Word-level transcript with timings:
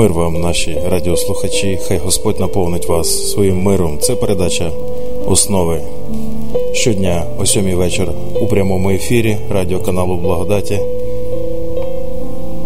Мир 0.00 0.12
вам, 0.12 0.40
наші 0.40 0.78
радіослухачі, 0.86 1.78
хай 1.82 1.98
Господь 1.98 2.40
наповнить 2.40 2.88
вас 2.88 3.30
своїм 3.30 3.62
миром. 3.62 3.98
Це 4.00 4.14
передача 4.16 4.70
основи 5.26 5.80
щодня 6.72 7.26
о 7.40 7.46
сьомій 7.46 7.74
вечір 7.74 8.12
у 8.40 8.46
прямому 8.46 8.90
ефірі 8.90 9.36
радіоканалу 9.50 10.16
Благодаті. 10.16 10.80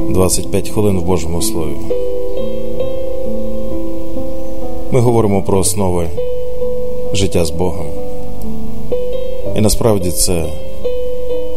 25 0.09 0.69
хвилин 0.69 0.98
в 0.98 1.02
Божому 1.02 1.43
Слові. 1.43 1.77
Ми 4.91 5.01
говоримо 5.01 5.43
про 5.43 5.59
основи 5.59 6.09
життя 7.12 7.45
з 7.45 7.51
Богом. 7.51 7.87
І 9.57 9.61
насправді 9.61 10.11
це 10.11 10.45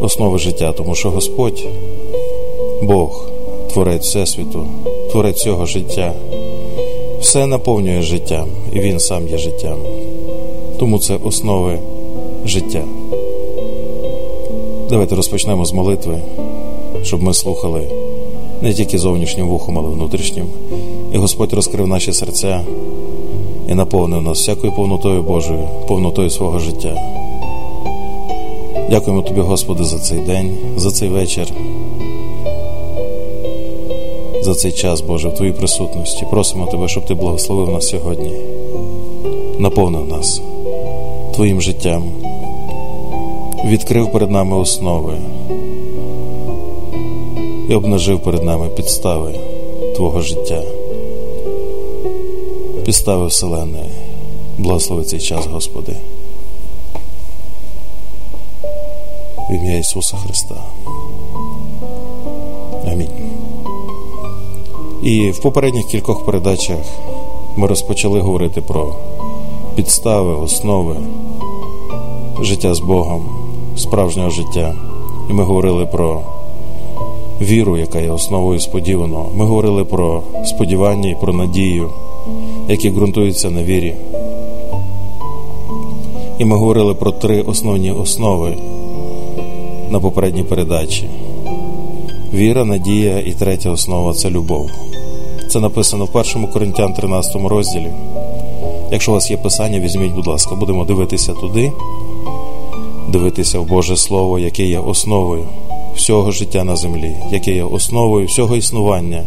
основи 0.01 0.37
життя, 0.37 0.71
тому 0.71 0.95
що 0.95 1.09
Господь, 1.09 1.63
Бог, 2.81 3.29
творець 3.73 4.05
Всесвіту, 4.05 4.67
творець 5.11 5.41
цього 5.41 5.65
життя, 5.65 6.13
все 7.21 7.45
наповнює 7.45 8.01
життям, 8.01 8.47
і 8.73 8.79
Він 8.79 8.99
сам 8.99 9.27
є 9.27 9.37
життям. 9.37 9.77
Тому 10.79 10.99
це 10.99 11.15
основи 11.23 11.79
життя. 12.45 12.83
Давайте 14.89 15.15
розпочнемо 15.15 15.65
з 15.65 15.73
молитви, 15.73 16.19
щоб 17.03 17.23
ми 17.23 17.33
слухали 17.33 17.81
не 18.61 18.73
тільки 18.73 18.97
зовнішнім 18.97 19.47
вухом, 19.47 19.77
але 19.77 19.89
й 19.89 19.93
внутрішнім. 19.93 20.45
І 21.13 21.17
Господь 21.17 21.53
розкрив 21.53 21.87
наші 21.87 22.13
серця 22.13 22.61
і 23.69 23.73
наповнив 23.73 24.21
нас 24.21 24.39
всякою 24.39 24.73
повнотою 24.73 25.23
Божою, 25.23 25.67
повнотою 25.87 26.29
свого 26.29 26.59
життя. 26.59 27.01
Дякуємо 28.89 29.21
Тобі, 29.21 29.41
Господи, 29.41 29.83
за 29.83 29.99
цей 29.99 30.19
день, 30.19 30.57
за 30.77 30.91
цей 30.91 31.09
вечір, 31.09 31.47
за 34.47 34.55
цей 34.55 34.71
час, 34.71 35.01
Боже, 35.01 35.29
в 35.29 35.33
Твоїй 35.33 35.51
присутності. 35.51 36.25
Просимо 36.29 36.65
Тебе, 36.65 36.87
щоб 36.87 37.05
Ти 37.05 37.13
благословив 37.13 37.69
нас 37.69 37.87
сьогодні, 37.87 38.31
наповнив 39.59 40.07
нас 40.07 40.41
Твоїм 41.35 41.61
життям, 41.61 42.03
відкрив 43.65 44.11
перед 44.11 44.31
нами 44.31 44.57
основи 44.57 45.13
і 47.69 47.73
обнажив 47.73 48.19
перед 48.19 48.43
нами 48.43 48.69
підстави 48.69 49.39
Твого 49.95 50.21
життя, 50.21 50.63
підстави 52.85 53.27
Вселеної. 53.27 53.89
Благослови 54.57 55.03
цей 55.03 55.19
час, 55.19 55.45
Господи. 55.45 55.93
В 59.49 59.53
ім'я 59.53 59.77
Ісуса 59.77 60.17
Христа. 60.17 60.55
І 65.07 65.31
в 65.31 65.39
попередніх 65.41 65.85
кількох 65.85 66.25
передачах 66.25 66.77
ми 67.57 67.67
розпочали 67.67 68.19
говорити 68.19 68.61
про 68.61 68.95
підстави, 69.75 70.35
основи 70.35 70.95
життя 72.41 72.73
з 72.73 72.79
Богом, 72.79 73.25
справжнього 73.77 74.29
життя. 74.29 74.75
І 75.29 75.33
ми 75.33 75.43
говорили 75.43 75.85
про 75.85 76.21
віру, 77.41 77.77
яка 77.77 77.99
є 77.99 78.11
основою 78.11 78.59
сподіваного. 78.59 79.31
Ми 79.35 79.45
говорили 79.45 79.85
про 79.85 80.23
сподівання 80.45 81.09
і 81.09 81.21
про 81.21 81.33
надію, 81.33 81.89
які 82.67 82.89
ґрунтуються 82.89 83.49
на 83.49 83.63
вірі. 83.63 83.95
І 86.39 86.45
ми 86.45 86.55
говорили 86.55 86.93
про 86.93 87.11
три 87.11 87.41
основні 87.41 87.91
основи 87.91 88.57
на 89.89 89.99
попередній 89.99 90.43
передачі: 90.43 91.09
віра, 92.33 92.65
надія 92.65 93.19
і 93.19 93.31
третя 93.31 93.71
основа 93.71 94.13
це 94.13 94.29
любов. 94.29 94.69
Це 95.49 95.59
написано 95.59 96.05
в 96.05 96.17
1 96.17 96.47
Коринтян 96.47 96.93
13 96.93 97.35
розділі. 97.35 97.93
Якщо 98.91 99.11
у 99.11 99.13
вас 99.13 99.31
є 99.31 99.37
писання, 99.37 99.79
візьміть, 99.79 100.13
будь 100.13 100.27
ласка, 100.27 100.55
будемо 100.55 100.85
дивитися 100.85 101.33
туди, 101.33 101.71
дивитися 103.09 103.59
в 103.59 103.65
Боже 103.65 103.97
Слово, 103.97 104.39
яке 104.39 104.65
є 104.65 104.79
основою 104.79 105.45
всього 105.95 106.31
життя 106.31 106.63
на 106.63 106.75
землі, 106.75 107.15
яке 107.31 107.51
є 107.51 107.63
основою 107.63 108.27
всього 108.27 108.55
існування, 108.55 109.23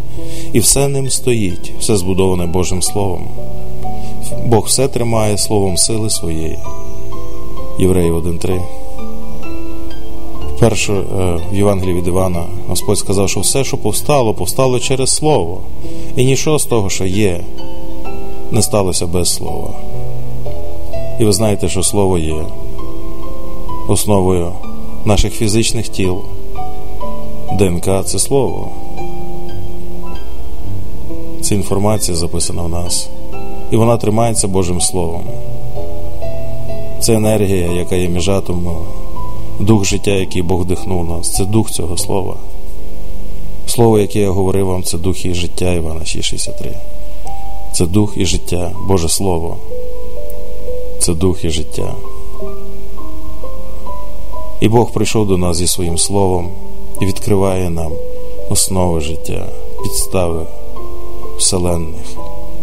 і 0.52 0.58
все 0.58 0.88
ним 0.88 1.10
стоїть, 1.10 1.72
все 1.80 1.96
збудоване 1.96 2.46
Божим 2.46 2.82
Словом. 2.82 3.28
Бог 4.46 4.66
все 4.66 4.88
тримає 4.88 5.38
словом 5.38 5.76
сили 5.76 6.10
своєї. 6.10 6.58
Євреїв 7.78 8.16
1.3. 8.16 8.79
Перше 10.60 10.92
в 11.52 11.56
Євангелії 11.56 11.94
від 11.94 12.06
Івана 12.06 12.46
Господь 12.68 12.98
сказав, 12.98 13.28
що 13.28 13.40
все, 13.40 13.64
що 13.64 13.76
повстало, 13.76 14.34
повстало 14.34 14.80
через 14.80 15.10
Слово. 15.10 15.60
І 16.16 16.24
нічого 16.24 16.58
з 16.58 16.64
того, 16.64 16.90
що 16.90 17.04
є, 17.04 17.40
не 18.50 18.62
сталося 18.62 19.06
без 19.06 19.34
слова. 19.34 19.70
І 21.20 21.24
ви 21.24 21.32
знаєте, 21.32 21.68
що 21.68 21.82
Слово 21.82 22.18
є 22.18 22.44
основою 23.88 24.52
наших 25.04 25.32
фізичних 25.32 25.88
тіл. 25.88 26.18
ДНК 27.58 28.04
це 28.04 28.18
слово. 28.18 28.68
Це 31.40 31.54
інформація 31.54 32.16
записана 32.16 32.62
в 32.62 32.68
нас. 32.68 33.08
І 33.70 33.76
вона 33.76 33.96
тримається 33.96 34.48
Божим 34.48 34.80
Словом. 34.80 35.22
Це 37.00 37.14
енергія, 37.14 37.72
яка 37.72 37.96
є 37.96 38.08
між 38.08 38.28
атомом, 38.28 38.76
дух 39.60 39.84
життя, 39.84 40.10
який 40.10 40.42
Бог 40.42 40.64
дихнув 40.64 41.04
нас. 41.04 41.32
Це 41.32 41.44
дух 41.44 41.70
цього 41.70 41.96
слова. 41.96 42.36
Слово, 43.66 43.98
яке 43.98 44.18
я 44.18 44.30
говорив 44.30 44.66
вам, 44.66 44.82
це 44.82 44.98
дух 44.98 45.26
і 45.26 45.34
життя 45.34 45.72
Івана 45.72 46.00
6,63. 46.00 46.72
Це 47.72 47.86
дух 47.86 48.12
і 48.16 48.26
життя, 48.26 48.72
Боже 48.88 49.08
Слово. 49.08 49.56
Це 50.98 51.14
дух 51.14 51.44
і 51.44 51.50
життя. 51.50 51.94
І 54.60 54.68
Бог 54.68 54.92
прийшов 54.92 55.26
до 55.26 55.36
нас 55.36 55.56
зі 55.56 55.66
своїм 55.66 55.98
словом 55.98 56.50
і 57.00 57.06
відкриває 57.06 57.70
нам 57.70 57.92
основи 58.50 59.00
життя, 59.00 59.46
підстави 59.82 60.46
вселенних, 61.38 62.06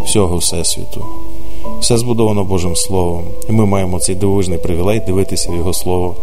всього 0.05 0.37
Всесвіту. 0.37 1.05
Все 1.79 1.97
збудовано 1.97 2.43
Божим 2.43 2.75
Словом, 2.75 3.23
і 3.49 3.51
ми 3.51 3.65
маємо 3.65 3.99
цей 3.99 4.15
дивовижний 4.15 4.57
привілей 4.57 4.99
дивитися 4.99 5.51
в 5.51 5.55
Його 5.55 5.73
Слово 5.73 6.15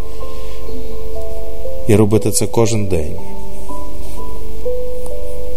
і 1.89 1.97
робити 1.97 2.31
це 2.31 2.47
кожен 2.47 2.87
день. 2.87 3.17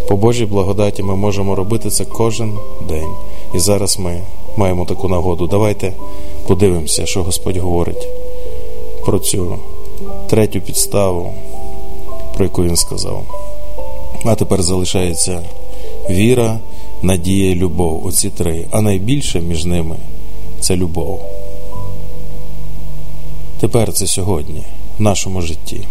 По 0.08 0.18
Божій 0.18 0.46
благодаті 0.46 1.04
ми 1.04 1.16
можемо 1.16 1.56
робити 1.56 1.90
це 1.90 2.06
кожен 2.06 2.58
день. 2.88 3.14
І 3.56 3.60
зараз 3.60 4.00
ми 4.00 4.22
маємо 4.58 4.86
таку 4.86 5.08
нагоду. 5.08 5.48
Давайте 5.48 5.94
подивимося, 6.48 7.06
що 7.06 7.24
Господь 7.24 7.58
говорить 7.58 8.08
про 9.06 9.20
цю 9.20 9.56
третю 10.30 10.62
підставу, 10.62 11.34
про 12.34 12.46
яку 12.46 12.64
він 12.64 12.76
сказав. 12.76 13.24
А 14.26 14.36
тепер 14.36 14.64
залишається 14.64 15.44
віра, 16.10 16.60
надія 17.02 17.52
і 17.52 17.56
любов. 17.56 18.06
Оці 18.06 18.30
три. 18.30 18.66
А 18.72 18.82
найбільше 18.82 19.42
між 19.42 19.66
ними 19.66 19.96
це 20.60 20.76
любов. 20.76 21.22
Тепер 23.60 23.94
це 23.94 24.08
сьогодні, 24.08 24.64
в 25.00 25.02
нашому 25.02 25.42
житті. 25.42 25.88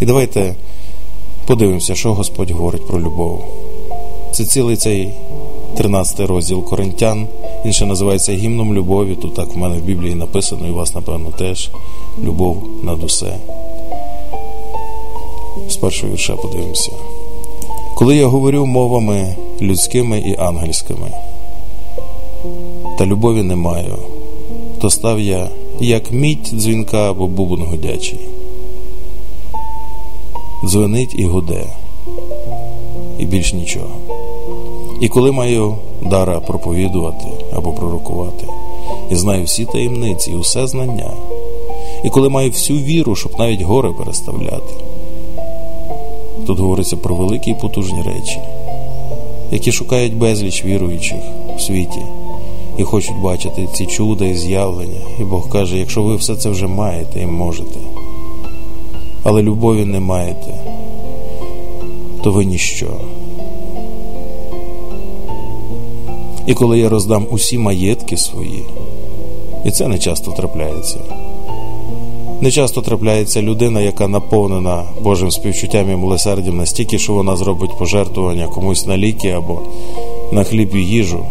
І 0.00 0.06
давайте 0.06 0.54
подивимося, 1.46 1.94
що 1.94 2.14
Господь 2.14 2.50
говорить 2.50 2.86
про 2.86 3.00
любов. 3.00 3.44
Це 4.32 4.44
цілий 4.44 4.76
цей 4.76 5.10
13 5.76 6.20
розділ 6.20 6.64
Коринтян. 6.64 7.26
Він 7.64 7.72
ще 7.72 7.86
називається 7.86 8.32
гімном 8.32 8.74
любові. 8.74 9.14
Тут 9.14 9.34
так 9.34 9.54
в 9.54 9.58
мене 9.58 9.76
в 9.76 9.82
Біблії 9.82 10.14
написано, 10.14 10.68
і 10.68 10.70
у 10.70 10.74
вас, 10.74 10.94
напевно, 10.94 11.30
теж 11.30 11.70
любов 12.24 12.62
над 12.82 13.04
усе. 13.04 13.36
З 15.68 15.76
першого 15.76 16.12
вірша 16.12 16.36
подивимося. 16.36 16.92
Коли 17.94 18.16
я 18.16 18.26
говорю 18.26 18.66
мовами 18.66 19.36
людськими 19.62 20.18
і 20.20 20.36
ангельськими, 20.38 21.10
та 22.98 23.06
любові 23.06 23.42
не 23.42 23.56
маю, 23.56 23.96
то 24.80 24.90
став 24.90 25.20
я 25.20 25.48
як 25.80 26.12
мідь 26.12 26.50
дзвінка 26.54 27.10
або 27.10 27.26
бубон 27.26 27.62
гудячий. 27.62 28.20
Дзвонить 30.64 31.14
і 31.18 31.24
гуде, 31.24 31.66
і 33.18 33.26
більш 33.26 33.52
нічого. 33.52 33.90
І 35.00 35.08
коли 35.08 35.32
маю 35.32 35.74
дара 36.02 36.40
проповідувати 36.40 37.26
або 37.52 37.72
пророкувати, 37.72 38.46
і 39.10 39.14
знаю 39.14 39.44
всі 39.44 39.64
таємниці 39.64 40.30
і 40.30 40.34
усе 40.34 40.66
знання, 40.66 41.10
і 42.04 42.08
коли 42.08 42.28
маю 42.28 42.50
всю 42.50 42.78
віру, 42.78 43.16
щоб 43.16 43.32
навіть 43.38 43.62
гори 43.62 43.92
переставляти. 43.92 44.74
Тут 46.46 46.58
говориться 46.58 46.96
про 46.96 47.14
великі 47.14 47.50
і 47.50 47.54
потужні 47.54 48.02
речі, 48.02 48.40
які 49.50 49.72
шукають 49.72 50.16
безліч 50.16 50.64
віруючих 50.64 51.22
в 51.56 51.60
світі 51.60 52.02
і 52.78 52.82
хочуть 52.82 53.20
бачити 53.22 53.68
ці 53.72 53.86
чуда 53.86 54.24
і 54.24 54.34
з'явлення. 54.34 55.00
І 55.20 55.24
Бог 55.24 55.48
каже: 55.48 55.78
якщо 55.78 56.02
ви 56.02 56.16
все 56.16 56.36
це 56.36 56.50
вже 56.50 56.66
маєте 56.66 57.20
і 57.20 57.26
можете, 57.26 57.78
але 59.24 59.42
любові 59.42 59.84
не 59.84 60.00
маєте, 60.00 60.54
то 62.22 62.32
ви 62.32 62.44
ніщо. 62.44 62.86
І 66.46 66.54
коли 66.54 66.78
я 66.78 66.88
роздам 66.88 67.26
усі 67.30 67.58
маєтки 67.58 68.16
свої, 68.16 68.64
і 69.64 69.70
це 69.70 69.88
не 69.88 69.98
часто 69.98 70.30
трапляється. 70.30 70.98
Не 72.42 72.50
часто 72.50 72.82
трапляється 72.82 73.42
людина, 73.42 73.80
яка 73.80 74.08
наповнена 74.08 74.84
Божим 75.00 75.30
співчуттям 75.30 75.90
і 75.90 75.96
милосердям 75.96 76.56
настільки, 76.56 76.98
що 76.98 77.12
вона 77.12 77.36
зробить 77.36 77.78
пожертвування 77.78 78.46
комусь 78.46 78.86
на 78.86 78.98
ліки 78.98 79.28
або 79.28 79.60
на 80.32 80.44
хліб 80.44 80.74
і 80.74 80.78
їжу, 80.78 81.26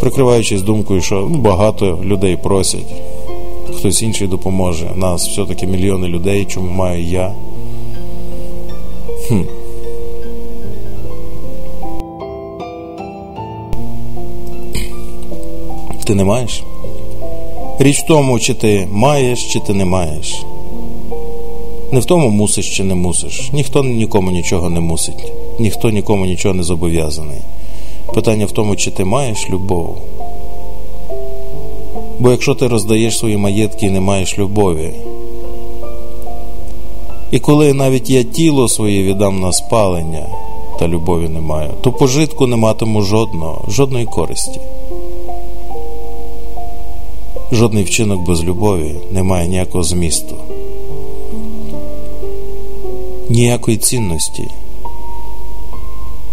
прикриваючись 0.00 0.62
думкою, 0.62 1.00
що 1.00 1.28
ну, 1.30 1.38
багато 1.38 1.98
людей 2.04 2.36
просять, 2.36 2.94
хтось 3.74 4.02
інший 4.02 4.28
допоможе. 4.28 4.90
Нас 4.96 5.28
все-таки 5.28 5.66
мільйони 5.66 6.08
людей, 6.08 6.44
чому 6.44 6.70
маю 6.70 7.02
я. 7.02 7.34
Хм. 9.28 9.40
Ти 16.04 16.14
не 16.14 16.24
маєш? 16.24 16.62
Річ 17.78 17.98
в 17.98 18.06
тому, 18.06 18.38
чи 18.38 18.54
ти 18.54 18.88
маєш, 18.92 19.52
чи 19.52 19.60
ти 19.60 19.74
не 19.74 19.84
маєш. 19.84 20.44
Не 21.92 22.00
в 22.00 22.04
тому 22.04 22.28
мусиш 22.28 22.76
чи 22.76 22.84
не 22.84 22.94
мусиш. 22.94 23.50
Ніхто 23.52 23.84
нікому 23.84 24.30
нічого 24.30 24.70
не 24.70 24.80
мусить, 24.80 25.32
ніхто 25.58 25.90
нікому 25.90 26.26
нічого 26.26 26.54
не 26.54 26.62
зобов'язаний. 26.62 27.40
Питання 28.14 28.46
в 28.46 28.52
тому, 28.52 28.76
чи 28.76 28.90
ти 28.90 29.04
маєш 29.04 29.50
любов. 29.50 29.98
Бо 32.18 32.30
якщо 32.30 32.54
ти 32.54 32.68
роздаєш 32.68 33.18
свої 33.18 33.36
маєтки 33.36 33.86
і 33.86 33.90
не 33.90 34.00
маєш 34.00 34.38
любові, 34.38 34.90
і 37.30 37.38
коли 37.38 37.72
навіть 37.72 38.10
я 38.10 38.22
тіло 38.22 38.68
своє 38.68 39.02
віддам 39.02 39.40
на 39.40 39.52
спалення, 39.52 40.26
та 40.78 40.88
любові 40.88 41.28
не 41.28 41.40
маю, 41.40 41.70
то 41.80 41.92
пожитку 41.92 42.46
не 42.46 42.56
матиму 42.56 43.02
жодного, 43.02 43.64
жодної 43.68 44.04
користі. 44.04 44.60
Жодний 47.52 47.84
вчинок 47.84 48.26
без 48.26 48.44
любові 48.44 48.94
не 49.10 49.22
має 49.22 49.48
ніякого 49.48 49.84
змісту, 49.84 50.36
ніякої 53.28 53.76
цінності 53.76 54.48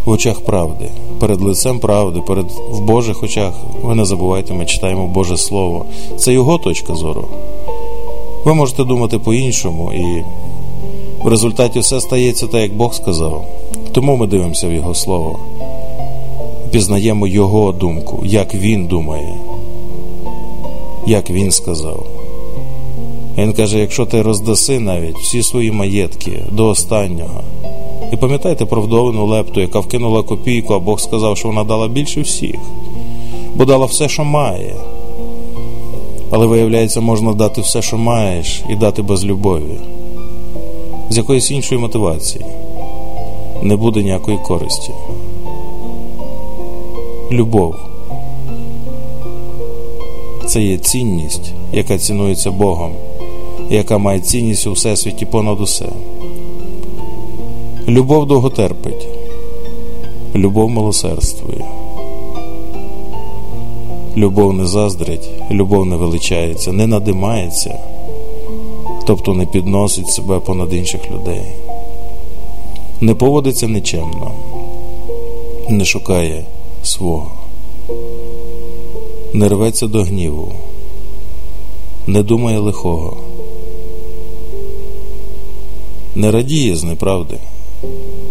в 0.06 0.10
очах 0.10 0.42
правди, 0.42 0.90
перед 1.24 1.42
лицем 1.42 1.80
правди, 1.80 2.22
перед 2.22 2.52
в 2.52 2.82
Божих 2.82 3.24
очах. 3.24 3.54
Ви 3.82 3.96
не 3.96 4.06
забувайте, 4.06 4.54
ми 4.54 4.66
читаємо 4.66 5.08
Боже 5.08 5.38
Слово. 5.38 5.86
Це 6.18 6.34
його 6.34 6.58
точка 6.58 6.96
зору. 6.96 7.28
Ви 8.46 8.54
можете 8.54 8.84
думати 8.84 9.20
по-іншому, 9.20 9.94
і 9.94 10.24
в 11.24 11.28
результаті 11.28 11.80
все 11.80 12.02
стається 12.02 12.48
так, 12.48 12.62
як 12.62 12.74
Бог 12.74 12.94
сказав. 12.94 13.46
Тому 13.92 14.16
ми 14.16 14.28
дивимося 14.28 14.68
в 14.68 14.74
Його 14.74 14.96
Слово, 14.96 15.40
пізнаємо 16.72 17.28
Його 17.28 17.72
думку, 17.72 18.22
як 18.26 18.56
Він 18.56 18.86
думає 18.86 19.34
як 21.08 21.30
він 21.30 21.52
сказав. 21.52 22.06
Він 23.38 23.54
каже: 23.54 23.80
якщо 23.80 24.06
ти 24.06 24.22
роздаси 24.22 24.80
навіть 24.80 25.18
всі 25.18 25.44
свої 25.44 25.72
маєтки 25.72 26.44
до 26.52 26.68
останнього, 26.68 27.42
і 28.14 28.16
пам'ятайте 28.16 28.66
про 28.66 28.82
вдовину 28.82 29.26
лепту, 29.26 29.62
яка 29.62 29.80
вкинула 29.80 30.24
копійку, 30.24 30.74
а 30.74 30.80
Бог 30.80 31.00
сказав, 31.00 31.38
що 31.38 31.48
вона 31.48 31.64
дала 31.64 31.88
більше 31.88 32.22
всіх, 32.22 32.60
бо 33.56 33.66
дала 33.66 33.86
все, 33.86 34.10
що 34.10 34.24
має. 34.24 34.76
Але 36.32 36.46
виявляється, 36.46 37.02
можна 37.02 37.34
дати 37.34 37.62
все, 37.62 37.82
що 37.82 37.98
маєш, 37.98 38.64
і 38.70 38.76
дати 38.76 39.02
без 39.02 39.26
любові, 39.26 39.78
з 41.10 41.18
якоїсь 41.18 41.52
іншої 41.52 41.82
мотивації. 41.82 42.46
Не 43.62 43.76
буде 43.76 44.04
ніякої 44.04 44.38
користі. 44.38 44.92
Любов 47.32 47.76
це 50.48 50.62
є 50.62 50.78
цінність, 50.78 51.54
яка 51.72 51.98
цінується 51.98 52.52
Богом, 52.52 52.92
яка 53.70 53.98
має 53.98 54.20
цінність 54.20 54.68
у 54.68 54.72
всесвіті 54.72 55.26
понад 55.26 55.62
усе. 55.62 55.90
Любов 57.88 58.28
довго 58.28 58.50
терпить, 58.50 59.08
любов 60.34 60.70
милосердствує. 60.70 61.66
Любов 64.18 64.54
не 64.54 64.66
заздрить, 64.66 65.30
любов 65.52 65.86
не 65.86 65.96
величається, 65.96 66.72
не 66.72 66.88
надимається, 66.88 67.80
тобто 69.08 69.34
не 69.34 69.46
підносить 69.46 70.10
себе 70.10 70.40
понад 70.40 70.74
інших 70.74 71.12
людей, 71.12 71.42
не 73.02 73.16
поводиться 73.16 73.68
нечемно, 73.68 74.32
не 75.70 75.86
шукає 75.86 76.46
свого. 76.84 77.32
Не 79.34 79.50
рветься 79.50 79.88
до 79.88 80.04
гніву, 80.04 80.54
не 82.08 82.24
думає 82.24 82.60
лихого, 82.60 83.18
не 86.16 86.32
радіє 86.32 86.76
з 86.76 86.84
неправди, 86.84 87.38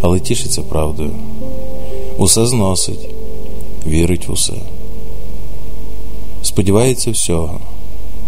але 0.02 0.20
тішиться 0.20 0.62
правдою, 0.62 1.10
усе 2.18 2.46
зносить, 2.46 3.08
вірить 3.86 4.28
в 4.28 4.32
усе, 4.32 4.54
сподівається 6.42 7.10
всього. 7.10 7.60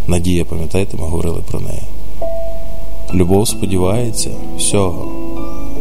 Надія, 0.07 0.45
пам'ятаєте, 0.45 0.97
ми 0.97 1.05
говорили 1.05 1.41
про 1.51 1.61
неї. 1.61 1.83
Любов 3.15 3.49
сподівається 3.49 4.31
всього, 4.59 5.09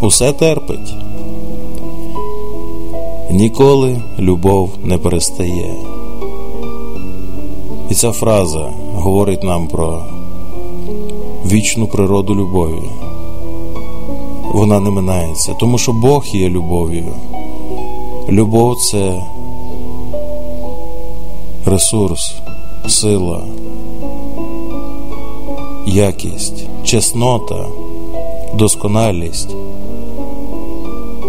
усе 0.01 0.31
терпить. 0.31 0.93
Ніколи 3.31 4.01
любов 4.19 4.71
не 4.83 4.97
перестає. 4.97 5.75
І 7.89 7.93
ця 7.93 8.11
фраза 8.11 8.73
говорить 8.93 9.43
нам 9.43 9.67
про 9.67 10.05
вічну 11.45 11.87
природу 11.87 12.35
любові. 12.35 12.89
Вона 14.53 14.79
не 14.79 14.89
минається, 14.89 15.53
тому 15.59 15.77
що 15.77 15.93
Бог 15.93 16.25
є 16.25 16.49
любов'ю. 16.49 17.05
Любов 18.29 18.77
це 18.77 19.23
ресурс, 21.65 22.35
сила, 22.87 23.43
якість, 25.87 26.65
чеснота, 26.83 27.65
досконалість, 28.53 29.55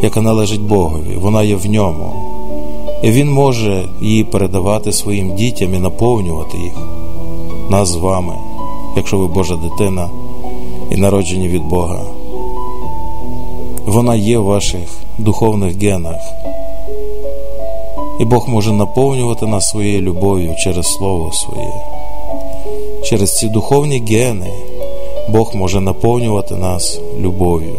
яка 0.02 0.20
належить 0.20 0.62
Богові. 0.62 1.16
Вона 1.16 1.42
є 1.42 1.56
в 1.56 1.66
ньому. 1.66 2.12
І 3.02 3.10
Він 3.10 3.30
може 3.30 3.88
її 4.00 4.24
передавати 4.24 4.92
своїм 4.92 5.34
дітям 5.34 5.74
і 5.74 5.78
наповнювати 5.78 6.58
їх, 6.58 6.78
нас 7.70 7.88
з 7.88 7.96
вами, 7.96 8.34
якщо 8.96 9.18
ви 9.18 9.26
Божа 9.26 9.56
дитина 9.56 10.10
і 10.90 10.96
народжені 10.96 11.48
від 11.48 11.62
Бога. 11.64 12.00
Вона 13.86 14.14
є 14.14 14.38
в 14.38 14.44
ваших 14.44 14.88
духовних 15.18 15.82
генах. 15.82 16.20
І 18.20 18.24
Бог 18.24 18.48
може 18.48 18.72
наповнювати 18.72 19.46
нас 19.46 19.68
своєю 19.70 20.00
любов'ю 20.00 20.54
через 20.64 20.86
Слово 20.86 21.32
Своє. 21.32 21.72
Через 23.04 23.38
ці 23.38 23.48
духовні 23.48 24.04
гени 24.08 24.50
Бог 25.28 25.50
може 25.54 25.80
наповнювати 25.80 26.54
нас 26.54 27.00
любов'ю. 27.20 27.76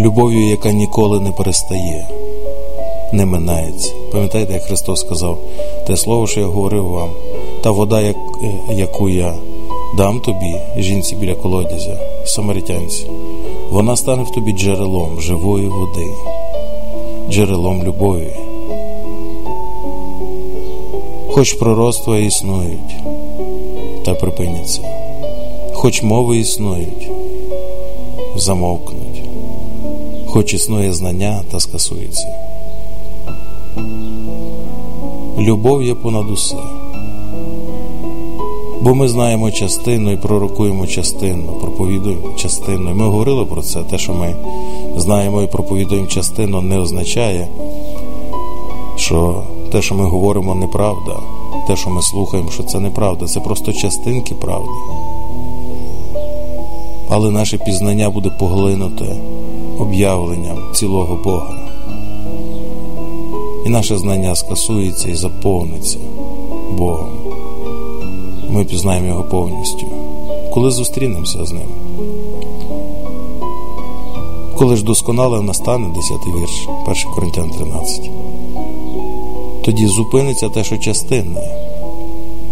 любов'ю, 0.00 0.48
яка 0.50 0.72
ніколи 0.72 1.20
не 1.20 1.30
перестає, 1.30 2.08
не 3.12 3.26
минається. 3.26 3.92
Пам'ятаєте, 4.12 4.52
як 4.52 4.62
Христос 4.62 5.00
сказав, 5.00 5.38
те 5.86 5.96
слово, 5.96 6.26
що 6.26 6.40
я 6.40 6.46
говорив 6.46 6.86
вам, 6.86 7.10
та 7.62 7.70
вода, 7.70 8.02
е, 8.02 8.14
яку 8.72 9.08
я 9.08 9.34
дам 9.96 10.20
тобі, 10.20 10.56
жінці 10.76 11.16
біля 11.16 11.34
колодязя, 11.34 11.98
самаритянці, 12.24 13.06
вона 13.70 13.96
стане 13.96 14.22
в 14.22 14.30
тобі 14.30 14.52
джерелом 14.52 15.20
живої 15.20 15.68
води, 15.68 16.10
джерелом 17.30 17.82
любові. 17.82 18.32
Хоч 21.30 21.52
пророцтва 21.52 22.18
існують, 22.18 22.96
та 24.04 24.14
припиняться, 24.14 24.82
хоч 25.72 26.02
мови 26.02 26.38
існують, 26.38 27.10
замовкнуть 28.36 29.10
хоч 30.30 30.54
існує 30.54 30.92
знання 30.92 31.42
та 31.50 31.60
скасується. 31.60 32.28
Любов 35.38 35.82
є 35.82 35.94
понад 35.94 36.30
усе, 36.30 36.56
бо 38.80 38.94
ми 38.94 39.08
знаємо 39.08 39.50
частину 39.50 40.12
і 40.12 40.16
пророкуємо 40.16 40.86
частину, 40.86 41.52
проповідуємо 41.60 42.32
частину. 42.36 42.94
Ми 42.94 43.04
говорили 43.04 43.44
про 43.44 43.62
це. 43.62 43.80
Те, 43.80 43.98
що 43.98 44.12
ми 44.12 44.36
знаємо 44.96 45.42
і 45.42 45.46
проповідуємо 45.46 46.06
частину, 46.06 46.60
не 46.60 46.78
означає, 46.78 47.48
що 48.96 49.42
те, 49.72 49.82
що 49.82 49.94
ми 49.94 50.04
говоримо, 50.04 50.54
неправда, 50.54 51.16
те, 51.66 51.76
що 51.76 51.90
ми 51.90 52.02
слухаємо, 52.02 52.50
що 52.50 52.62
це 52.62 52.80
неправда, 52.80 53.26
це 53.26 53.40
просто 53.40 53.72
частинки 53.72 54.34
правди. 54.34 54.70
Але 57.08 57.30
наше 57.30 57.58
пізнання 57.58 58.10
буде 58.10 58.30
поглинуте 58.38 59.16
об'явленням 59.78 60.58
цілого 60.74 61.18
Бога. 61.24 61.54
І 63.66 63.68
наше 63.68 63.98
знання 63.98 64.34
скасується 64.34 65.08
і 65.08 65.14
заповниться 65.14 65.98
Богом. 66.78 67.19
Ми 68.52 68.64
пізнаємо 68.64 69.06
його 69.06 69.24
повністю, 69.24 69.86
коли 70.54 70.70
зустрінемося 70.70 71.44
з 71.44 71.52
ним. 71.52 71.68
Коли 74.58 74.76
ж 74.76 74.84
досконале 74.84 75.42
настане 75.42 75.88
10 75.88 76.16
вірш, 76.26 76.68
1 76.86 76.94
Коринтян 77.14 77.50
13, 77.50 78.10
тоді 79.64 79.86
зупиниться 79.86 80.48
те, 80.48 80.64
що 80.64 80.78
частинне. 80.78 81.40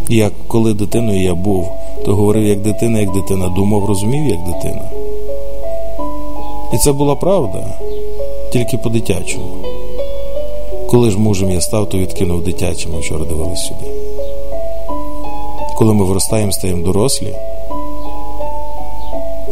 Як 0.08 0.32
коли 0.48 0.74
дитиною 0.74 1.22
я 1.22 1.34
був, 1.34 1.68
то 2.04 2.14
говорив 2.14 2.44
як 2.44 2.62
дитина, 2.62 3.00
як 3.00 3.12
дитина, 3.12 3.48
думав, 3.48 3.84
розумів, 3.84 4.24
як 4.24 4.38
дитина. 4.44 4.90
І 6.74 6.76
це 6.76 6.92
була 6.92 7.14
правда, 7.14 7.78
тільки 8.52 8.76
по-дитячому. 8.76 9.54
Коли 10.90 11.10
ж 11.10 11.18
мужем 11.18 11.50
я 11.50 11.60
став, 11.60 11.88
то 11.88 11.98
відкинув 11.98 12.44
дитячим, 12.44 12.98
вчора 12.98 13.24
дивились 13.24 13.66
сюди. 13.66 13.98
Коли 15.78 15.94
ми 15.94 16.04
виростаємо, 16.04 16.52
стаємо 16.52 16.84
дорослі, 16.84 17.34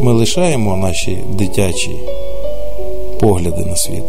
ми 0.01 0.13
лишаємо 0.13 0.77
наші 0.77 1.17
дитячі 1.29 1.99
погляди 3.19 3.65
на 3.65 3.75
світ. 3.75 4.03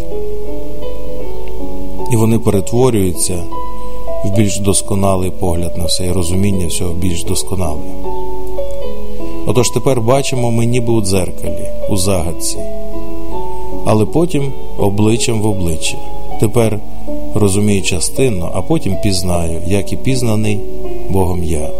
І 2.12 2.16
вони 2.16 2.38
перетворюються 2.38 3.44
в 4.24 4.36
більш 4.36 4.58
досконалий 4.58 5.30
погляд 5.30 5.76
на 5.76 5.84
все 5.84 6.06
і 6.06 6.12
розуміння 6.12 6.66
всього 6.66 6.94
більш 6.94 7.24
досконале. 7.24 7.80
Отож 9.46 9.70
тепер 9.70 10.00
бачимо 10.00 10.50
ми 10.50 10.66
ніби 10.66 10.92
у 10.92 11.02
дзеркалі, 11.02 11.70
у 11.88 11.96
загадці, 11.96 12.58
але 13.86 14.06
потім 14.06 14.52
обличчям 14.78 15.40
в 15.40 15.46
обличчя. 15.46 15.98
Тепер 16.40 16.80
розумію 17.34 17.82
частинно, 17.82 18.50
а 18.54 18.62
потім 18.62 18.96
пізнаю, 19.02 19.62
як 19.66 19.92
і 19.92 19.96
пізнаний 19.96 20.60
Богом 21.10 21.44
я. 21.44 21.70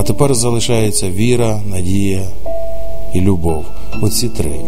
А 0.00 0.02
тепер 0.02 0.34
залишається 0.34 1.10
віра, 1.10 1.60
надія 1.66 2.28
і 3.14 3.20
любов. 3.20 3.64
Оці 4.02 4.28
три. 4.28 4.60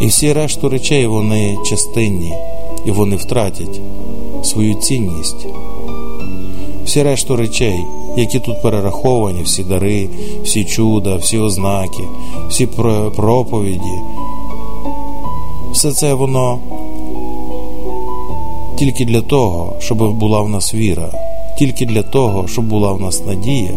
І 0.00 0.06
всі 0.06 0.32
решту 0.32 0.68
речей 0.68 1.06
вони 1.06 1.58
частинні, 1.66 2.34
і 2.84 2.90
вони 2.90 3.16
втратять 3.16 3.80
свою 4.42 4.74
цінність. 4.74 5.46
Всі 6.84 7.02
решту 7.02 7.36
речей, 7.36 7.84
які 8.16 8.40
тут 8.40 8.62
перераховані, 8.62 9.42
всі 9.42 9.64
дари, 9.64 10.08
всі 10.44 10.64
чуда, 10.64 11.16
всі 11.16 11.38
ознаки, 11.38 12.02
всі 12.48 12.66
проповіді, 13.16 13.98
все 15.72 15.92
це 15.92 16.14
воно 16.14 16.58
тільки 18.78 19.04
для 19.04 19.20
того, 19.20 19.76
щоб 19.78 20.12
була 20.12 20.40
в 20.40 20.48
нас 20.48 20.74
віра, 20.74 21.31
тільки 21.62 21.86
для 21.86 22.02
того, 22.02 22.48
щоб 22.48 22.64
була 22.64 22.92
в 22.92 23.00
нас 23.00 23.26
надія, 23.26 23.70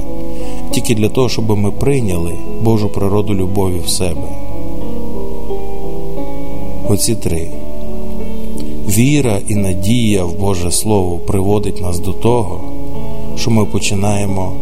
тільки 0.71 0.95
для 0.95 1.09
того, 1.09 1.29
щоб 1.29 1.57
ми 1.57 1.71
прийняли 1.71 2.33
Божу 2.61 2.89
природу 2.89 3.33
любові 3.33 3.79
в 3.85 3.89
себе. 3.89 4.27
Оці 6.89 7.15
три. 7.15 7.47
Віра 8.87 9.39
і 9.47 9.55
надія 9.55 10.23
в 10.23 10.39
Боже 10.39 10.71
Слово 10.71 11.17
приводить 11.17 11.81
нас 11.81 11.99
до 11.99 12.13
того, 12.13 12.61
що 13.37 13.51
ми 13.51 13.65
починаємо 13.65 14.53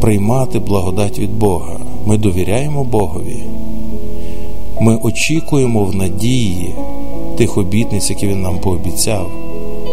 приймати 0.00 0.58
благодать 0.58 1.18
від 1.18 1.34
Бога. 1.34 1.80
Ми 2.06 2.16
довіряємо 2.16 2.84
Богові. 2.84 3.44
Ми 4.80 4.96
очікуємо 5.02 5.84
в 5.84 5.94
надії 5.94 6.74
тих 7.38 7.58
обітниць, 7.58 8.10
які 8.10 8.26
Він 8.26 8.42
нам 8.42 8.58
пообіцяв 8.58 9.30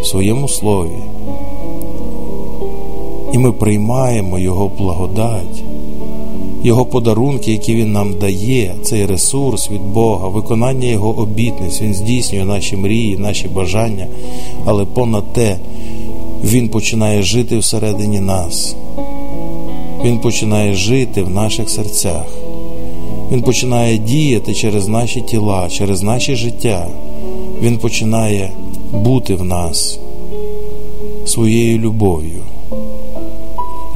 в 0.01 0.05
своєму 0.05 0.47
слові. 0.47 1.16
І 3.33 3.37
ми 3.37 3.51
приймаємо 3.51 4.39
Його 4.39 4.71
благодать, 4.77 5.63
Його 6.63 6.85
подарунки, 6.85 7.51
які 7.51 7.75
Він 7.75 7.91
нам 7.91 8.13
дає, 8.13 8.75
цей 8.83 9.05
ресурс 9.05 9.71
від 9.71 9.81
Бога, 9.81 10.27
виконання 10.27 10.87
Його 10.87 11.09
обітниць, 11.17 11.81
Він 11.81 11.93
здійснює 11.93 12.45
наші 12.45 12.75
мрії, 12.75 13.17
наші 13.17 13.47
бажання, 13.47 14.07
але 14.65 14.85
понад 14.85 15.33
те, 15.33 15.57
Він 16.43 16.69
починає 16.69 17.21
жити 17.21 17.57
всередині 17.57 18.19
нас. 18.19 18.75
Він 20.03 20.19
починає 20.19 20.73
жити 20.73 21.23
в 21.23 21.29
наших 21.29 21.69
серцях. 21.69 22.25
Він 23.31 23.41
починає 23.41 23.97
діяти 23.97 24.53
через 24.53 24.87
наші 24.87 25.21
тіла, 25.21 25.69
через 25.69 26.03
наші 26.03 26.35
життя. 26.35 26.87
Він 27.61 27.77
починає 27.77 28.51
бути 28.93 29.35
в 29.35 29.43
нас 29.43 29.99
своєю 31.25 31.79
любов'ю. 31.79 32.46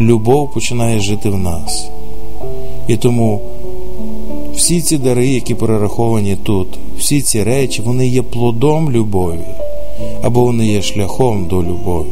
Любов 0.02 0.54
починає 0.54 1.00
жити 1.00 1.30
в 1.30 1.38
нас. 1.38 1.90
І 2.88 2.98
тому 2.98 3.42
всі 4.56 4.82
ці 4.82 4.98
дари, 4.98 5.28
які 5.28 5.56
перераховані 5.56 6.36
тут, 6.44 6.68
всі 6.98 7.22
ці 7.22 7.44
речі, 7.44 7.82
вони 7.82 8.08
є 8.08 8.22
плодом 8.22 8.92
любові 8.92 9.48
або 10.22 10.42
вони 10.42 10.68
є 10.68 10.82
шляхом 10.82 11.46
до 11.46 11.64
любові. 11.64 12.08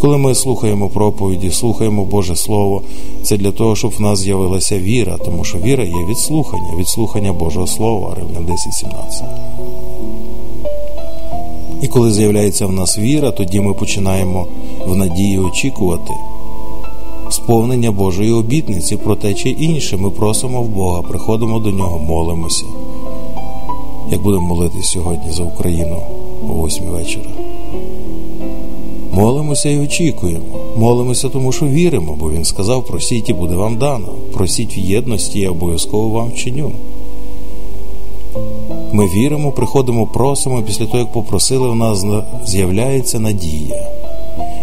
Коли 0.00 0.18
ми 0.18 0.34
слухаємо 0.34 0.88
проповіді, 0.88 1.50
слухаємо 1.50 2.04
Боже 2.04 2.36
Слово, 2.36 2.82
це 3.22 3.36
для 3.36 3.52
того, 3.52 3.76
щоб 3.76 3.90
в 3.90 4.00
нас 4.00 4.18
з'явилася 4.18 4.78
віра, 4.78 5.18
тому 5.24 5.44
що 5.44 5.58
віра 5.58 5.84
є 5.84 6.06
від 6.08 6.18
слухання, 6.18 6.76
від 6.78 6.88
слухання 6.88 7.32
Божого 7.32 7.66
Слова, 7.66 8.14
Римлян 8.14 8.46
10.17. 8.46 9.24
І 11.82 11.88
коли 11.88 12.12
з'являється 12.12 12.66
в 12.66 12.72
нас 12.72 12.98
віра, 12.98 13.30
тоді 13.30 13.60
ми 13.60 13.74
починаємо 13.74 14.46
в 14.86 14.96
надії 14.96 15.38
очікувати 15.38 16.12
сповнення 17.30 17.90
Божої 17.90 18.32
обітниці 18.32 18.96
про 18.96 19.16
те 19.16 19.34
чи 19.34 19.50
інше. 19.50 19.96
Ми 19.96 20.10
просимо 20.10 20.62
в 20.62 20.68
Бога, 20.68 21.02
приходимо 21.02 21.58
до 21.58 21.70
нього, 21.70 21.98
молимося. 21.98 22.64
Як 24.10 24.22
будемо 24.22 24.46
молитись 24.46 24.90
сьогодні 24.90 25.32
за 25.32 25.42
Україну 25.42 26.02
о 26.48 26.66
8 26.66 26.84
вечора. 26.84 27.30
Молимося 29.12 29.68
і 29.70 29.78
очікуємо. 29.78 30.44
Молимося, 30.76 31.28
тому 31.28 31.52
що 31.52 31.66
віримо, 31.66 32.16
бо 32.20 32.30
Він 32.30 32.44
сказав: 32.44 32.84
просіть 32.84 33.28
і 33.28 33.32
буде 33.32 33.54
вам 33.54 33.76
дано. 33.76 34.08
Просіть 34.34 34.76
в 34.76 34.78
єдності, 34.78 35.40
я 35.40 35.50
обов'язково 35.50 36.08
вам 36.08 36.28
вчиню. 36.28 36.72
Ми 38.92 39.06
віримо, 39.06 39.52
приходимо, 39.52 40.06
просимо, 40.06 40.62
після 40.62 40.86
того, 40.86 40.98
як 40.98 41.12
попросили, 41.12 41.68
в 41.68 41.74
нас 41.74 42.04
з'являється 42.46 43.18
надія. 43.20 43.88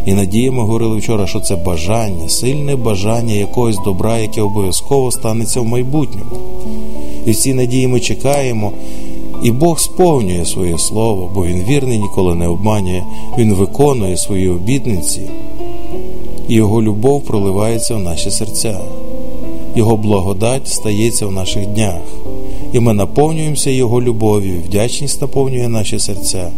І 0.05 0.13
надія, 0.13 0.51
ми 0.51 0.61
говорили 0.61 0.97
вчора, 0.97 1.27
що 1.27 1.39
це 1.39 1.55
бажання, 1.55 2.29
сильне 2.29 2.75
бажання 2.75 3.33
якогось 3.33 3.77
добра, 3.85 4.17
яке 4.17 4.41
обов'язково 4.41 5.11
станеться 5.11 5.61
в 5.61 5.65
майбутньому. 5.65 6.31
І 7.25 7.31
в 7.31 7.35
цій 7.35 7.53
надії 7.53 7.87
ми 7.87 7.99
чекаємо, 7.99 8.71
і 9.43 9.51
Бог 9.51 9.79
сповнює 9.79 10.45
своє 10.45 10.77
слово, 10.77 11.31
бо 11.35 11.45
Він 11.45 11.63
вірний, 11.63 11.99
ніколи 11.99 12.35
не 12.35 12.47
обманює, 12.47 13.03
Він 13.37 13.53
виконує 13.53 14.17
свої 14.17 14.49
обітниці, 14.49 15.21
і 16.47 16.53
Його 16.53 16.81
любов 16.81 17.21
проливається 17.21 17.95
в 17.95 17.99
наші 17.99 18.31
серця, 18.31 18.79
Його 19.75 19.97
благодать 19.97 20.67
стається 20.67 21.27
в 21.27 21.31
наших 21.31 21.65
днях, 21.65 22.01
і 22.73 22.79
ми 22.79 22.93
наповнюємося 22.93 23.69
Його 23.69 24.01
любов'ю, 24.01 24.61
вдячність 24.65 25.21
наповнює 25.21 25.67
наші 25.67 25.99
серця. 25.99 26.51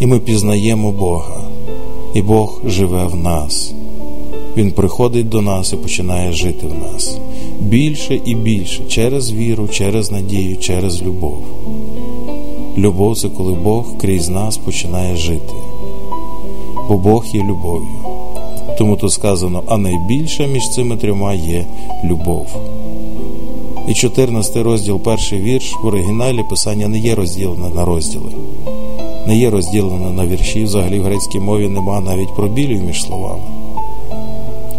І 0.00 0.06
ми 0.06 0.18
пізнаємо 0.18 0.92
Бога, 0.92 1.45
і 2.14 2.22
Бог 2.22 2.60
живе 2.66 3.06
в 3.06 3.14
нас. 3.16 3.74
Він 4.56 4.72
приходить 4.72 5.28
до 5.28 5.42
нас 5.42 5.72
і 5.72 5.76
починає 5.76 6.32
жити 6.32 6.66
в 6.66 6.74
нас 6.74 7.18
більше 7.60 8.20
і 8.24 8.34
більше 8.34 8.82
через 8.88 9.32
віру, 9.32 9.68
через 9.68 10.10
надію, 10.12 10.56
через 10.56 11.02
любов. 11.02 11.38
Любов 12.78 13.18
це 13.18 13.28
коли 13.28 13.52
Бог 13.52 13.84
крізь 14.00 14.28
нас 14.28 14.56
починає 14.56 15.16
жити, 15.16 15.54
бо 16.88 16.98
Бог 16.98 17.26
є 17.34 17.42
любов'ю. 17.42 17.88
Тому 18.78 18.96
тут 18.96 19.12
сказано, 19.12 19.62
а 19.66 19.76
найбільше 19.76 20.46
між 20.46 20.70
цими 20.70 20.96
трьома 20.96 21.34
є 21.34 21.66
любов. 22.04 22.46
І 23.88 23.94
14 23.94 24.56
розділ, 24.56 25.00
перший 25.00 25.40
вірш 25.40 25.74
в 25.82 25.86
оригіналі 25.86 26.40
писання 26.50 26.88
не 26.88 26.98
є 26.98 27.14
розділене 27.14 27.68
на 27.74 27.84
розділи, 27.84 28.32
не 29.26 29.36
є 29.36 29.50
розділене 29.50 30.10
на 30.10 30.26
вірші. 30.26 30.64
Взагалі 30.64 31.00
в 31.00 31.02
грецькій 31.02 31.40
мові 31.40 31.68
нема 31.68 32.00
навіть 32.00 32.34
пробілів 32.36 32.84
між 32.84 33.02
словами. 33.02 33.42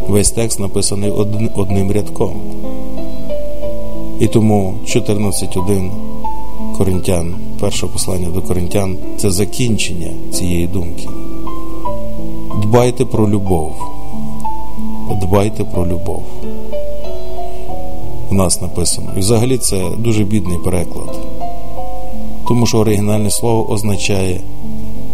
Весь 0.08 0.32
текст 0.32 0.60
написаний 0.60 1.10
одним 1.56 1.92
рядком. 1.92 2.34
І 4.20 4.28
тому 4.28 4.74
14.1 4.86 5.92
Коринтян, 6.78 7.36
перше 7.60 7.88
послання 7.88 8.30
до 8.30 8.42
Коринтян 8.42 8.98
це 9.18 9.32
закінчення 9.32 10.12
цієї 10.32 10.68
думки. 10.68 11.08
Дбайте 12.62 13.06
про 13.06 13.30
любов. 13.30 13.72
Дбайте 15.22 15.64
про 15.64 15.88
любов. 15.88 16.24
в 18.30 18.34
нас 18.34 18.62
написано. 18.62 19.14
І 19.18 19.20
взагалі 19.20 19.58
це 19.58 19.90
дуже 19.98 20.24
бідний 20.24 20.58
переклад. 20.58 21.37
Тому 22.48 22.66
що 22.66 22.78
оригінальне 22.78 23.32
слово 23.32 23.72
означає 23.72 24.42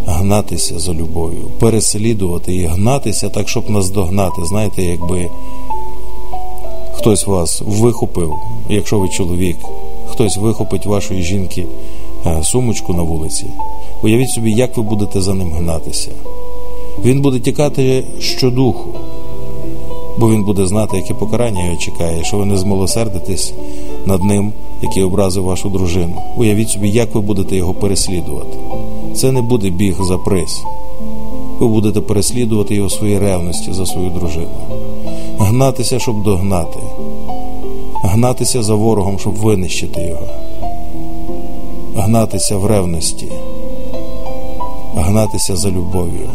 гнатися 0.05 0.79
за 0.79 0.93
любов'ю, 0.93 1.41
переслідувати 1.59 2.55
і 2.55 2.65
гнатися 2.65 3.29
так, 3.29 3.49
щоб 3.49 3.69
наздогнати. 3.69 4.45
Знаєте, 4.45 4.83
якби 4.83 5.29
хтось 6.93 7.27
вас 7.27 7.61
вихопив, 7.65 8.33
якщо 8.69 8.99
ви 8.99 9.09
чоловік, 9.09 9.57
хтось 10.07 10.37
вихопить 10.37 10.85
вашої 10.85 11.23
жінки 11.23 11.65
е, 12.25 12.43
сумочку 12.43 12.93
на 12.93 13.01
вулиці. 13.01 13.45
Уявіть 14.03 14.29
собі, 14.29 14.51
як 14.51 14.77
ви 14.77 14.83
будете 14.83 15.21
за 15.21 15.33
ним 15.33 15.51
гнатися. 15.51 16.11
Він 17.05 17.21
буде 17.21 17.39
тікати 17.39 18.03
щодуху, 18.19 18.89
бо 20.17 20.29
він 20.29 20.43
буде 20.43 20.67
знати, 20.67 20.97
яке 20.97 21.13
покарання 21.13 21.65
його 21.65 21.77
чекає, 21.77 22.23
що 22.23 22.37
ви 22.37 22.45
не 22.45 22.57
змилосердитесь 22.57 23.53
над 24.05 24.23
ним, 24.23 24.53
який 24.83 25.03
образив 25.03 25.43
вашу 25.43 25.69
дружину. 25.69 26.21
Уявіть 26.37 26.69
собі, 26.69 26.89
як 26.89 27.15
ви 27.15 27.21
будете 27.21 27.55
його 27.55 27.73
переслідувати. 27.73 28.57
Це 29.15 29.31
не 29.31 29.41
буде 29.41 29.69
біг 29.69 30.03
за 30.03 30.17
приз. 30.17 30.63
Ви 31.59 31.67
будете 31.67 32.01
переслідувати 32.01 32.75
його 32.75 32.89
своїй 32.89 33.19
ревності 33.19 33.73
за 33.73 33.85
свою 33.85 34.09
дружину, 34.09 34.47
гнатися, 35.39 35.99
щоб 35.99 36.23
догнати, 36.23 36.79
гнатися 38.03 38.63
за 38.63 38.75
ворогом, 38.75 39.19
щоб 39.19 39.35
винищити 39.35 40.01
його, 40.01 40.27
гнатися 41.95 42.57
в 42.57 42.65
ревності, 42.65 43.27
гнатися 44.95 45.55
за 45.55 45.71
любов'ю, 45.71 46.29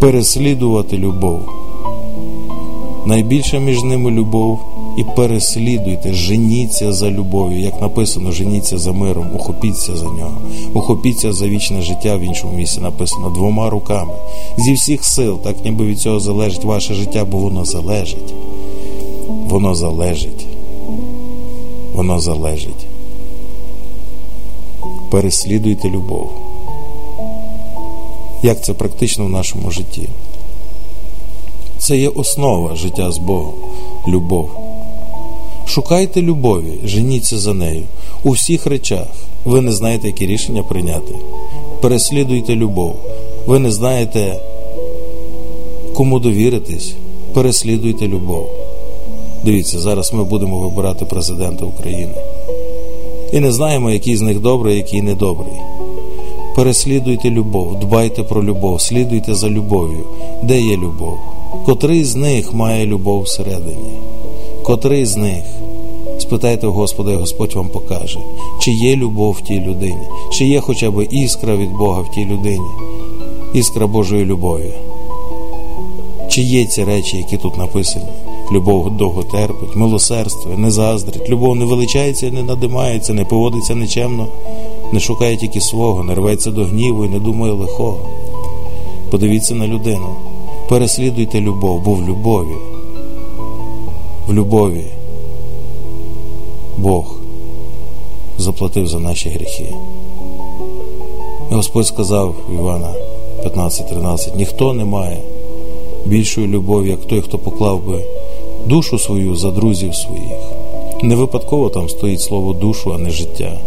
переслідувати 0.00 0.98
любов. 0.98 1.40
Найбільша 3.06 3.58
між 3.58 3.82
ними 3.82 4.10
любов 4.10 4.58
і 4.96 5.04
переслідуйте, 5.04 6.14
женіться 6.14 6.92
за 6.92 7.10
любов'ю, 7.10 7.60
як 7.60 7.80
написано, 7.80 8.32
женіться 8.32 8.78
за 8.78 8.92
миром, 8.92 9.26
ухопіться 9.34 9.96
за 9.96 10.04
нього, 10.04 10.38
ухопіться 10.74 11.32
за 11.32 11.48
вічне 11.48 11.82
життя 11.82 12.16
в 12.16 12.20
іншому 12.20 12.52
місці 12.52 12.80
написано 12.80 13.30
двома 13.30 13.70
руками. 13.70 14.12
Зі 14.58 14.72
всіх 14.72 15.04
сил, 15.04 15.38
так 15.38 15.64
ніби 15.64 15.86
від 15.86 15.98
цього 15.98 16.20
залежить 16.20 16.64
ваше 16.64 16.94
життя, 16.94 17.24
бо 17.24 17.38
воно 17.38 17.64
залежить. 17.64 18.34
Воно 19.48 19.74
залежить. 19.74 20.46
Воно 21.94 22.20
залежить. 22.20 22.86
Переслідуйте 25.10 25.90
любов. 25.90 26.30
Як 28.42 28.64
це 28.64 28.74
практично 28.74 29.24
в 29.24 29.28
нашому 29.28 29.70
житті? 29.70 30.08
Це 31.78 31.98
є 31.98 32.08
основа 32.08 32.76
життя 32.76 33.12
з 33.12 33.18
Богом, 33.18 33.54
любов. 34.08 34.50
Шукайте 35.66 36.22
любові, 36.22 36.72
женіться 36.84 37.38
за 37.38 37.54
нею 37.54 37.82
у 38.24 38.30
всіх 38.30 38.66
речах. 38.66 39.06
Ви 39.44 39.60
не 39.60 39.72
знаєте, 39.72 40.06
які 40.06 40.26
рішення 40.26 40.62
прийняти. 40.62 41.14
Переслідуйте 41.80 42.54
любов. 42.54 42.96
Ви 43.46 43.58
не 43.58 43.70
знаєте, 43.70 44.40
кому 45.94 46.18
довіритись. 46.18 46.94
Переслідуйте 47.34 48.08
любов. 48.08 48.50
Дивіться, 49.44 49.78
зараз 49.78 50.12
ми 50.12 50.24
будемо 50.24 50.58
вибирати 50.58 51.04
президента 51.04 51.64
України. 51.64 52.14
І 53.32 53.40
не 53.40 53.52
знаємо, 53.52 53.90
який 53.90 54.16
з 54.16 54.20
них 54.20 54.40
добрий, 54.40 54.76
який 54.76 55.02
недобрий. 55.02 55.54
Переслідуйте 56.56 57.30
любов, 57.30 57.80
дбайте 57.80 58.22
про 58.22 58.44
любов, 58.44 58.80
слідуйте 58.80 59.34
за 59.34 59.48
любов'ю. 59.48 60.04
Де 60.42 60.60
є 60.60 60.76
любов? 60.76 61.18
Котрий 61.66 62.04
з 62.04 62.16
них 62.16 62.54
має 62.54 62.86
любов 62.86 63.22
всередині? 63.22 63.92
Котрий 64.62 65.06
з 65.06 65.16
них? 65.16 65.44
Спитайте 66.18 66.66
Господа, 66.66 67.12
і 67.12 67.16
Господь 67.16 67.54
вам 67.54 67.68
покаже, 67.68 68.18
чи 68.60 68.70
є 68.70 68.96
любов 68.96 69.32
в 69.32 69.40
тій 69.40 69.60
людині, 69.60 70.06
чи 70.32 70.46
є 70.46 70.60
хоча 70.60 70.90
б 70.90 71.06
іскра 71.10 71.56
від 71.56 71.70
Бога 71.70 72.00
в 72.00 72.10
тій 72.10 72.24
людині, 72.24 72.66
іскра 73.54 73.86
Божої 73.86 74.24
любові. 74.24 74.70
Чи 76.28 76.42
є 76.42 76.64
ці 76.64 76.84
речі, 76.84 77.16
які 77.16 77.36
тут 77.36 77.58
написані? 77.58 78.06
Любов 78.52 78.96
довго 78.96 79.22
терпить, 79.22 79.76
милосердство, 79.76 80.52
не 80.56 80.70
заздрить, 80.70 81.28
любов 81.28 81.56
не 81.56 81.64
величається, 81.64 82.26
і 82.26 82.30
не 82.30 82.42
надимається, 82.42 83.14
не 83.14 83.24
поводиться 83.24 83.74
нечемно, 83.74 84.26
не 84.92 85.00
шукає 85.00 85.36
тільки 85.36 85.60
свого, 85.60 86.04
не 86.04 86.14
рветься 86.14 86.50
до 86.50 86.64
гніву 86.64 87.04
і 87.04 87.08
не 87.08 87.18
думає 87.18 87.52
лихого. 87.52 87.98
Подивіться 89.10 89.54
на 89.54 89.66
людину, 89.66 90.08
переслідуйте 90.68 91.40
любов, 91.40 91.82
бо 91.84 91.92
в 91.92 92.08
любові, 92.08 92.54
в 94.28 94.32
любові. 94.32 94.84
Бог 96.76 97.16
заплатив 98.38 98.86
за 98.86 98.98
наші 98.98 99.28
гріхи. 99.28 99.74
І 101.50 101.54
Господь 101.54 101.86
сказав 101.86 102.34
Івана 102.54 102.94
15:13: 103.44 104.36
ніхто 104.36 104.72
не 104.72 104.84
має 104.84 105.18
більшої 106.06 106.46
любові, 106.46 106.88
як 106.90 107.04
той, 107.04 107.20
хто 107.20 107.38
поклав 107.38 107.86
би 107.86 108.04
душу 108.66 108.98
свою 108.98 109.36
за 109.36 109.50
друзів 109.50 109.94
своїх. 109.94 110.38
Не 111.02 111.16
випадково 111.16 111.68
там 111.68 111.88
стоїть 111.88 112.20
слово 112.20 112.52
душу, 112.52 112.92
а 112.94 112.98
не 112.98 113.10
життя. 113.10 113.60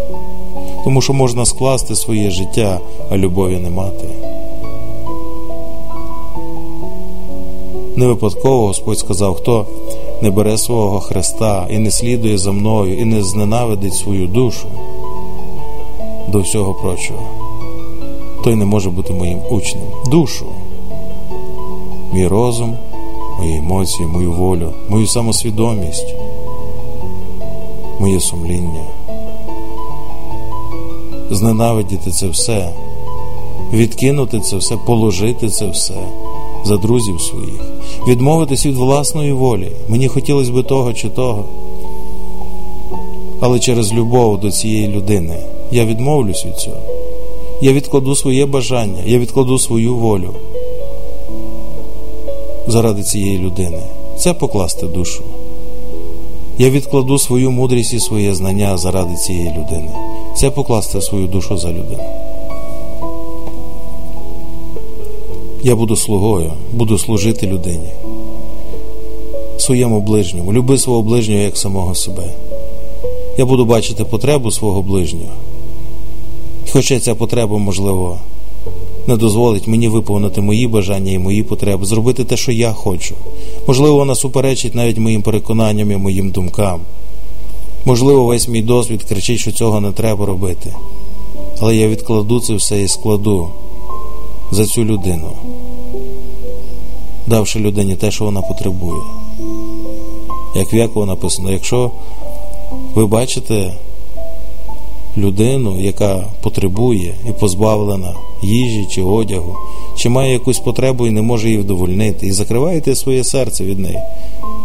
Тому 0.83 1.01
що 1.01 1.13
можна 1.13 1.45
скласти 1.45 1.95
своє 1.95 2.29
життя, 2.29 2.79
а 3.09 3.17
любові 3.17 3.57
не 3.57 3.69
мати. 3.69 4.07
Не 7.95 8.07
випадково 8.07 8.67
Господь 8.67 8.99
сказав, 8.99 9.35
хто 9.35 9.65
не 10.21 10.31
бере 10.31 10.57
свого 10.57 10.99
Христа 10.99 11.67
і 11.69 11.77
не 11.77 11.91
слідує 11.91 12.37
за 12.37 12.51
мною, 12.51 12.99
і 12.99 13.05
не 13.05 13.23
зненавидить 13.23 13.93
свою 13.93 14.27
душу 14.27 14.67
до 16.27 16.39
всього 16.39 16.73
прочого, 16.73 17.23
той 18.43 18.55
не 18.55 18.65
може 18.65 18.89
бути 18.89 19.13
моїм 19.13 19.39
учнем. 19.49 19.83
Душу, 20.07 20.45
мій 22.13 22.27
розум, 22.27 22.77
мої 23.39 23.57
емоції, 23.57 24.07
мою 24.07 24.31
волю, 24.31 24.73
мою 24.89 25.07
самосвідомість, 25.07 26.15
моє 27.99 28.19
сумління. 28.19 28.83
Зненавидіти 31.31 32.11
це 32.11 32.27
все, 32.27 32.73
відкинути 33.73 34.39
це 34.39 34.57
все, 34.57 34.77
положити 34.77 35.49
це 35.49 35.67
все 35.67 35.95
за 36.65 36.77
друзів 36.77 37.21
своїх, 37.21 37.61
відмовитись 38.07 38.65
від 38.65 38.75
власної 38.75 39.31
волі. 39.31 39.71
Мені 39.87 40.07
хотілося 40.07 40.51
б 40.51 40.63
того 40.63 40.93
чи 40.93 41.09
того. 41.09 41.45
Але 43.41 43.59
через 43.59 43.93
любов 43.93 44.39
до 44.39 44.51
цієї 44.51 44.87
людини 44.87 45.37
я 45.71 45.85
відмовлюсь 45.85 46.45
від 46.45 46.55
цього. 46.55 46.81
Я 47.61 47.73
відкладу 47.73 48.15
своє 48.15 48.45
бажання, 48.45 49.03
я 49.05 49.19
відкладу 49.19 49.59
свою 49.59 49.95
волю 49.95 50.33
заради 52.67 53.03
цієї 53.03 53.37
людини. 53.37 53.83
Це 54.17 54.33
покласти 54.33 54.85
душу. 54.85 55.23
Я 56.57 56.69
відкладу 56.69 57.19
свою 57.19 57.51
мудрість 57.51 57.93
і 57.93 57.99
своє 57.99 58.35
знання 58.35 58.77
заради 58.77 59.15
цієї 59.15 59.49
людини. 59.49 59.91
Це 60.37 60.49
покласти 60.49 61.01
свою 61.01 61.27
душу 61.27 61.57
за 61.57 61.69
людину. 61.69 62.03
Я 65.65 65.75
буду 65.75 65.95
слугою, 65.95 66.53
буду 66.73 66.97
служити 66.97 67.47
людині, 67.47 67.89
своєму 69.57 70.01
ближньому, 70.01 70.53
люби 70.53 70.77
свого 70.77 71.01
ближнього 71.01 71.41
як 71.41 71.57
самого 71.57 71.95
себе. 71.95 72.33
Я 73.37 73.45
буду 73.45 73.65
бачити 73.65 74.03
потребу 74.03 74.51
свого 74.51 74.81
ближнього. 74.81 75.33
Хоча 76.71 76.99
ця 76.99 77.15
потреба, 77.15 77.57
можливо, 77.57 78.19
не 79.07 79.17
дозволить 79.17 79.67
мені 79.67 79.87
виповнити 79.87 80.41
мої 80.41 80.67
бажання 80.67 81.11
і 81.11 81.19
мої 81.19 81.43
потреби, 81.43 81.85
зробити 81.85 82.23
те, 82.23 82.37
що 82.37 82.51
я 82.51 82.73
хочу. 82.73 83.15
Можливо, 83.67 83.95
вона 83.95 84.15
суперечить 84.15 84.75
навіть 84.75 84.97
моїм 84.97 85.21
переконанням 85.21 85.91
і 85.91 85.97
моїм 85.97 86.31
думкам. 86.31 86.81
Можливо, 87.85 88.25
весь 88.25 88.47
мій 88.47 88.61
досвід 88.61 89.03
кричить, 89.03 89.39
що 89.39 89.51
цього 89.51 89.81
не 89.81 89.91
треба 89.91 90.25
робити. 90.25 90.73
Але 91.59 91.75
я 91.75 91.87
відкладу 91.87 92.39
це 92.39 92.53
все 92.53 92.81
і 92.81 92.87
складу 92.87 93.49
за 94.51 94.65
цю 94.65 94.83
людину, 94.85 95.31
давши 97.27 97.59
людині 97.59 97.95
те, 97.95 98.11
що 98.11 98.25
вона 98.25 98.41
потребує. 98.41 99.01
Як 100.55 100.73
в 100.73 100.75
Якову 100.75 101.05
написано, 101.05 101.51
якщо 101.51 101.91
ви 102.95 103.05
бачите 103.05 103.73
людину, 105.17 105.79
яка 105.79 106.27
потребує 106.41 107.15
і 107.29 107.31
позбавлена 107.39 108.13
їжі 108.43 108.87
чи 108.89 109.01
одягу, 109.03 109.55
чи 109.97 110.09
має 110.09 110.33
якусь 110.33 110.59
потребу 110.59 111.07
і 111.07 111.11
не 111.11 111.21
може 111.21 111.47
її 111.47 111.59
вдовольнити, 111.59 112.27
і 112.27 112.31
закриваєте 112.31 112.95
своє 112.95 113.23
серце 113.23 113.63
від 113.63 113.79
неї, 113.79 113.99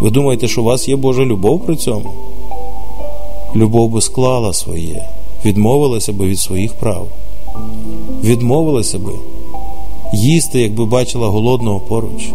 ви 0.01 0.11
думаєте, 0.11 0.49
що 0.49 0.61
у 0.61 0.64
вас 0.64 0.88
є 0.88 0.97
Божа 0.97 1.25
любов 1.25 1.66
при 1.66 1.77
цьому? 1.77 2.11
Любов 3.57 3.90
би 3.90 4.01
склала 4.01 4.53
своє, 4.53 5.09
відмовилася 5.45 6.12
би 6.12 6.27
від 6.27 6.38
своїх 6.38 6.73
прав, 6.73 7.09
відмовилася 8.25 8.99
би 8.99 9.12
їсти, 10.12 10.61
якби 10.61 10.85
бачила 10.87 11.29
голодного 11.29 11.81
поруч. 11.81 12.31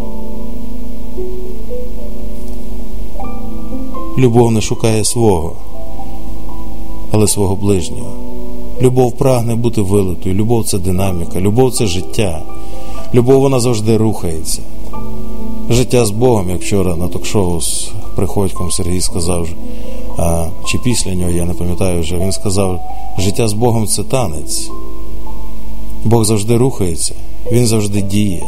Любов 4.17 4.51
не 4.51 4.61
шукає 4.61 5.05
свого, 5.05 5.51
але 7.11 7.27
свого 7.27 7.55
ближнього. 7.55 8.11
Любов 8.81 9.11
прагне 9.11 9.55
бути 9.55 9.81
вилитою, 9.81 10.35
любов 10.35 10.65
це 10.65 10.77
динаміка, 10.77 11.39
любов 11.39 11.73
це 11.73 11.85
життя. 11.85 12.41
Любов 13.13 13.41
вона 13.41 13.59
завжди 13.59 13.97
рухається. 13.97 14.61
Життя 15.69 16.05
з 16.05 16.11
Богом, 16.11 16.49
як 16.49 16.61
вчора 16.61 16.95
на 16.95 17.07
ток-шоу 17.07 17.61
з 17.61 17.91
приходьком 18.15 18.71
Сергій 18.71 19.01
сказав, 19.01 19.47
а, 20.17 20.47
чи 20.67 20.77
після 20.77 21.15
нього, 21.15 21.31
я 21.31 21.45
не 21.45 21.53
пам'ятаю 21.53 22.01
вже, 22.01 22.17
він 22.17 22.31
сказав, 22.31 22.79
життя 23.19 23.47
з 23.47 23.53
Богом 23.53 23.88
це 23.88 24.03
танець. 24.03 24.69
Бог 26.03 26.25
завжди 26.25 26.57
рухається, 26.57 27.15
Він 27.51 27.67
завжди 27.67 28.01
діє. 28.01 28.43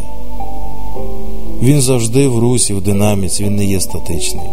Він 1.62 1.82
завжди 1.82 2.28
в 2.28 2.40
русі, 2.40 2.74
в 2.74 2.82
динаміці, 2.82 3.44
він 3.44 3.56
не 3.56 3.66
є 3.66 3.80
статичний. 3.80 4.46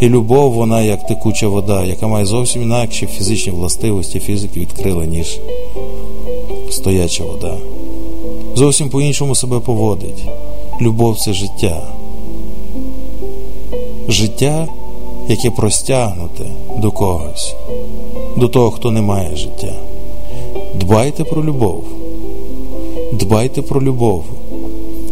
І 0.00 0.08
любов, 0.08 0.52
вона 0.52 0.82
як 0.82 1.06
текуча 1.06 1.48
вода, 1.48 1.84
яка 1.84 2.06
має 2.06 2.26
зовсім 2.26 2.62
інакші 2.62 3.06
фізичні 3.06 3.52
властивості 3.52 4.20
фізики 4.20 4.60
відкрила, 4.60 5.04
ніж 5.04 5.40
стояча 6.70 7.24
вода. 7.24 7.56
Зовсім 8.54 8.90
по-іншому 8.90 9.34
себе 9.34 9.60
поводить. 9.60 10.24
Любов 10.80 11.18
це 11.18 11.32
життя. 11.32 11.82
Життя, 14.08 14.68
яке 15.28 15.50
простягнуте 15.50 16.44
до 16.78 16.90
когось, 16.90 17.54
до 18.36 18.48
того, 18.48 18.70
хто 18.70 18.90
не 18.90 19.00
має 19.00 19.36
життя. 19.36 19.72
Дбайте 20.74 21.24
про 21.24 21.44
любов. 21.44 21.84
Дбайте 23.12 23.62
про 23.62 23.82
любов 23.82 24.24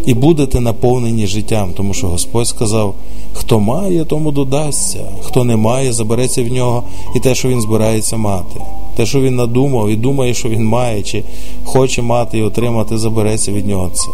і 0.06 0.14
будете 0.14 0.60
наповнені 0.60 1.26
життям, 1.26 1.70
тому 1.76 1.94
що 1.94 2.06
Господь 2.06 2.46
сказав: 2.46 2.94
хто 3.32 3.60
має, 3.60 4.04
тому 4.04 4.30
додасться, 4.30 5.04
хто 5.20 5.44
не 5.44 5.56
має, 5.56 5.92
забереться 5.92 6.42
в 6.42 6.48
нього 6.48 6.82
і 7.16 7.20
те, 7.20 7.34
що 7.34 7.48
він 7.48 7.60
збирається 7.60 8.16
мати. 8.16 8.60
Те, 8.96 9.06
що 9.06 9.20
він 9.20 9.36
надумав 9.36 9.88
і 9.88 9.96
думає, 9.96 10.34
що 10.34 10.48
він 10.48 10.64
має, 10.64 11.02
чи 11.02 11.22
хоче 11.64 12.02
мати 12.02 12.38
і 12.38 12.42
отримати, 12.42 12.98
забереться 12.98 13.52
від 13.52 13.66
нього 13.66 13.90
це. 13.94 14.08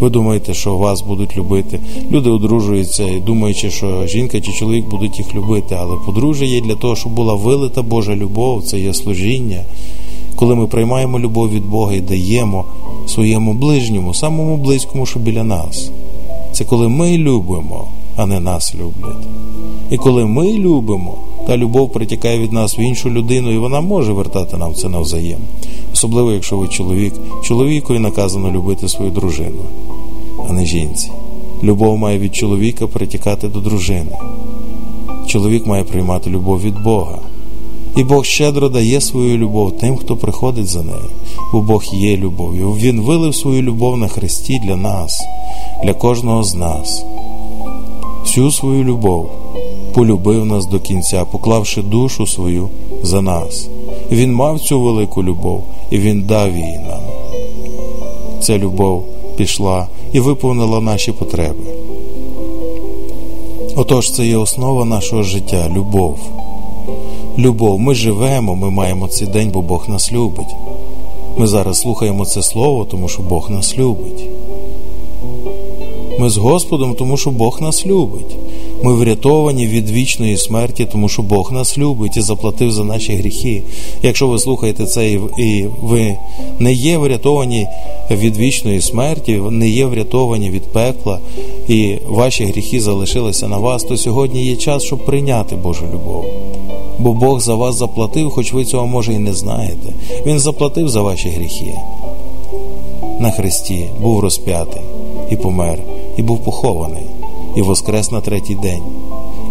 Ви 0.00 0.10
думаєте, 0.10 0.54
що 0.54 0.76
вас 0.76 1.02
будуть 1.02 1.36
любити. 1.36 1.80
Люди 2.10 2.30
одружуються 2.30 3.04
і 3.04 3.20
думаючи, 3.20 3.70
що 3.70 4.06
жінка 4.06 4.40
чи 4.40 4.52
чоловік 4.52 4.86
будуть 4.86 5.18
їх 5.18 5.34
любити, 5.34 5.76
але 5.80 5.96
подружжя 6.06 6.44
є 6.44 6.60
для 6.60 6.74
того, 6.74 6.96
щоб 6.96 7.12
була 7.12 7.34
вилита 7.34 7.82
Божа 7.82 8.16
любов, 8.16 8.62
це 8.62 8.80
є 8.80 8.94
служіння 8.94 9.60
коли 10.36 10.54
ми 10.54 10.66
приймаємо 10.66 11.18
любов 11.18 11.50
від 11.50 11.66
Бога 11.66 11.92
і 11.92 12.00
даємо 12.00 12.64
своєму 13.06 13.54
ближньому, 13.54 14.14
самому 14.14 14.56
близькому, 14.56 15.06
що 15.06 15.18
біля 15.18 15.44
нас. 15.44 15.90
Це 16.52 16.64
коли 16.64 16.88
ми 16.88 17.18
любимо, 17.18 17.88
а 18.16 18.26
не 18.26 18.40
нас 18.40 18.74
люблять. 18.74 19.26
І 19.90 19.96
коли 19.96 20.24
ми 20.24 20.52
любимо, 20.52 21.18
та 21.46 21.56
любов 21.56 21.92
притікає 21.92 22.38
від 22.38 22.52
нас 22.52 22.78
в 22.78 22.80
іншу 22.80 23.10
людину, 23.10 23.52
і 23.52 23.58
вона 23.58 23.80
може 23.80 24.12
вертати 24.12 24.56
нам 24.56 24.74
це 24.74 24.88
навзаєм. 24.88 25.40
Особливо, 25.92 26.32
якщо 26.32 26.56
ви 26.56 26.68
чоловік, 26.68 27.14
чоловікові 27.44 27.98
наказано 27.98 28.50
любити 28.50 28.88
свою 28.88 29.10
дружину, 29.10 29.62
а 30.48 30.52
не 30.52 30.66
жінці. 30.66 31.10
Любов 31.62 31.98
має 31.98 32.18
від 32.18 32.34
чоловіка 32.34 32.86
притікати 32.86 33.48
до 33.48 33.60
дружини. 33.60 34.16
Чоловік 35.26 35.66
має 35.66 35.84
приймати 35.84 36.30
любов 36.30 36.60
від 36.60 36.82
Бога. 36.82 37.18
І 37.96 38.04
Бог 38.04 38.24
щедро 38.24 38.68
дає 38.68 39.00
свою 39.00 39.38
любов 39.38 39.72
тим, 39.72 39.96
хто 39.96 40.16
приходить 40.16 40.66
за 40.66 40.82
нею, 40.82 41.10
бо 41.52 41.60
Бог 41.60 41.84
є 41.92 42.16
любов'ю. 42.16 42.72
Він 42.72 43.00
вилив 43.00 43.34
свою 43.34 43.62
любов 43.62 43.96
на 43.96 44.08
Христі 44.08 44.60
для 44.64 44.76
нас, 44.76 45.22
для 45.84 45.94
кожного 45.94 46.42
з 46.42 46.54
нас. 46.54 47.04
Всю 48.24 48.50
свою 48.50 48.84
любов 48.84 49.30
полюбив 49.94 50.46
нас 50.46 50.66
до 50.66 50.80
кінця, 50.80 51.24
поклавши 51.24 51.82
душу 51.82 52.26
свою 52.26 52.68
за 53.02 53.22
нас. 53.22 53.68
Він 54.10 54.34
мав 54.34 54.60
цю 54.60 54.80
велику 54.80 55.22
любов, 55.22 55.64
і 55.90 55.98
Він 55.98 56.22
дав 56.22 56.56
її 56.56 56.78
нам. 56.88 57.02
Ця 58.40 58.58
любов 58.58 59.04
пішла 59.36 59.86
і 60.12 60.20
виповнила 60.20 60.80
наші 60.80 61.12
потреби. 61.12 61.64
Отож, 63.76 64.12
це 64.12 64.26
є 64.26 64.36
основа 64.36 64.84
нашого 64.84 65.22
життя 65.22 65.70
любов 65.76 66.18
любов. 67.38 67.80
Ми 67.80 67.94
живемо, 67.94 68.54
ми 68.54 68.70
маємо 68.70 69.08
цей 69.08 69.28
день, 69.28 69.50
бо 69.50 69.62
Бог 69.62 69.88
нас 69.88 70.12
любить. 70.12 70.54
Ми 71.36 71.46
зараз 71.46 71.80
слухаємо 71.80 72.24
це 72.24 72.42
слово, 72.42 72.84
тому 72.84 73.08
що 73.08 73.22
Бог 73.22 73.50
нас 73.50 73.78
любить. 73.78 74.28
Ми 76.18 76.30
з 76.30 76.36
Господом, 76.36 76.94
тому 76.94 77.16
що 77.16 77.30
Бог 77.30 77.58
нас 77.62 77.86
любить. 77.86 78.36
Ми 78.82 78.94
врятовані 78.94 79.66
від 79.66 79.90
вічної 79.90 80.36
смерті, 80.36 80.88
тому 80.92 81.08
що 81.08 81.22
Бог 81.22 81.52
нас 81.52 81.78
любить 81.78 82.16
і 82.16 82.20
заплатив 82.20 82.72
за 82.72 82.84
наші 82.84 83.14
гріхи. 83.14 83.62
Якщо 84.02 84.28
ви 84.28 84.38
слухаєте 84.38 84.86
це 84.86 85.10
і 85.38 85.68
ви 85.82 86.16
не 86.58 86.72
є 86.72 86.98
врятовані 86.98 87.66
від 88.10 88.36
вічної 88.36 88.80
смерті, 88.80 89.40
не 89.50 89.68
є 89.68 89.86
врятовані 89.86 90.50
від 90.50 90.62
пекла, 90.62 91.18
і 91.68 91.94
ваші 92.08 92.44
гріхи 92.44 92.80
залишилися 92.80 93.48
на 93.48 93.58
вас, 93.58 93.84
то 93.84 93.96
сьогодні 93.96 94.44
є 94.44 94.56
час, 94.56 94.82
щоб 94.82 95.04
прийняти 95.04 95.56
Божу 95.56 95.84
любов 95.92 96.24
бо 97.04 97.12
Бог 97.12 97.40
за 97.40 97.54
вас 97.54 97.76
заплатив, 97.76 98.30
хоч 98.30 98.52
ви 98.52 98.64
цього 98.64 98.86
може 98.86 99.14
і 99.14 99.18
не 99.18 99.34
знаєте. 99.34 99.92
Він 100.26 100.38
заплатив 100.38 100.88
за 100.88 101.02
ваші 101.02 101.28
гріхи. 101.28 101.74
На 103.20 103.30
Христі 103.30 103.88
був 104.00 104.20
розп'ятий 104.20 104.82
і 105.30 105.36
помер, 105.36 105.78
і 106.16 106.22
був 106.22 106.44
похований, 106.44 107.06
і 107.56 107.62
воскрес 107.62 108.10
на 108.10 108.20
третій 108.20 108.54
день. 108.54 108.82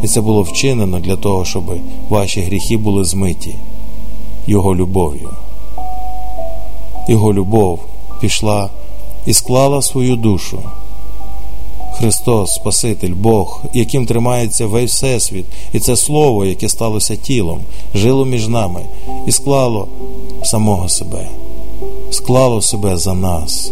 І 0.03 0.07
це 0.07 0.21
було 0.21 0.41
вчинено 0.41 0.99
для 0.99 1.15
того, 1.15 1.45
щоб 1.45 1.63
ваші 2.09 2.41
гріхи 2.41 2.77
були 2.77 3.03
змиті 3.03 3.55
Його 4.47 4.75
любов'ю. 4.75 5.29
Його 7.07 7.33
любов 7.33 7.79
пішла 8.21 8.69
і 9.25 9.33
склала 9.33 9.81
свою 9.81 10.15
душу. 10.15 10.59
Христос, 11.97 12.53
Спаситель, 12.53 13.13
Бог, 13.13 13.63
яким 13.73 14.05
тримається 14.05 14.67
весь 14.67 14.91
Всесвіт, 14.91 15.45
і 15.73 15.79
це 15.79 15.95
Слово, 15.95 16.45
яке 16.45 16.69
сталося 16.69 17.15
тілом, 17.15 17.59
жило 17.95 18.25
між 18.25 18.47
нами 18.47 18.81
і 19.27 19.31
склало 19.31 19.87
самого 20.43 20.89
себе, 20.89 21.27
склало 22.11 22.61
себе 22.61 22.97
за 22.97 23.13
нас 23.13 23.71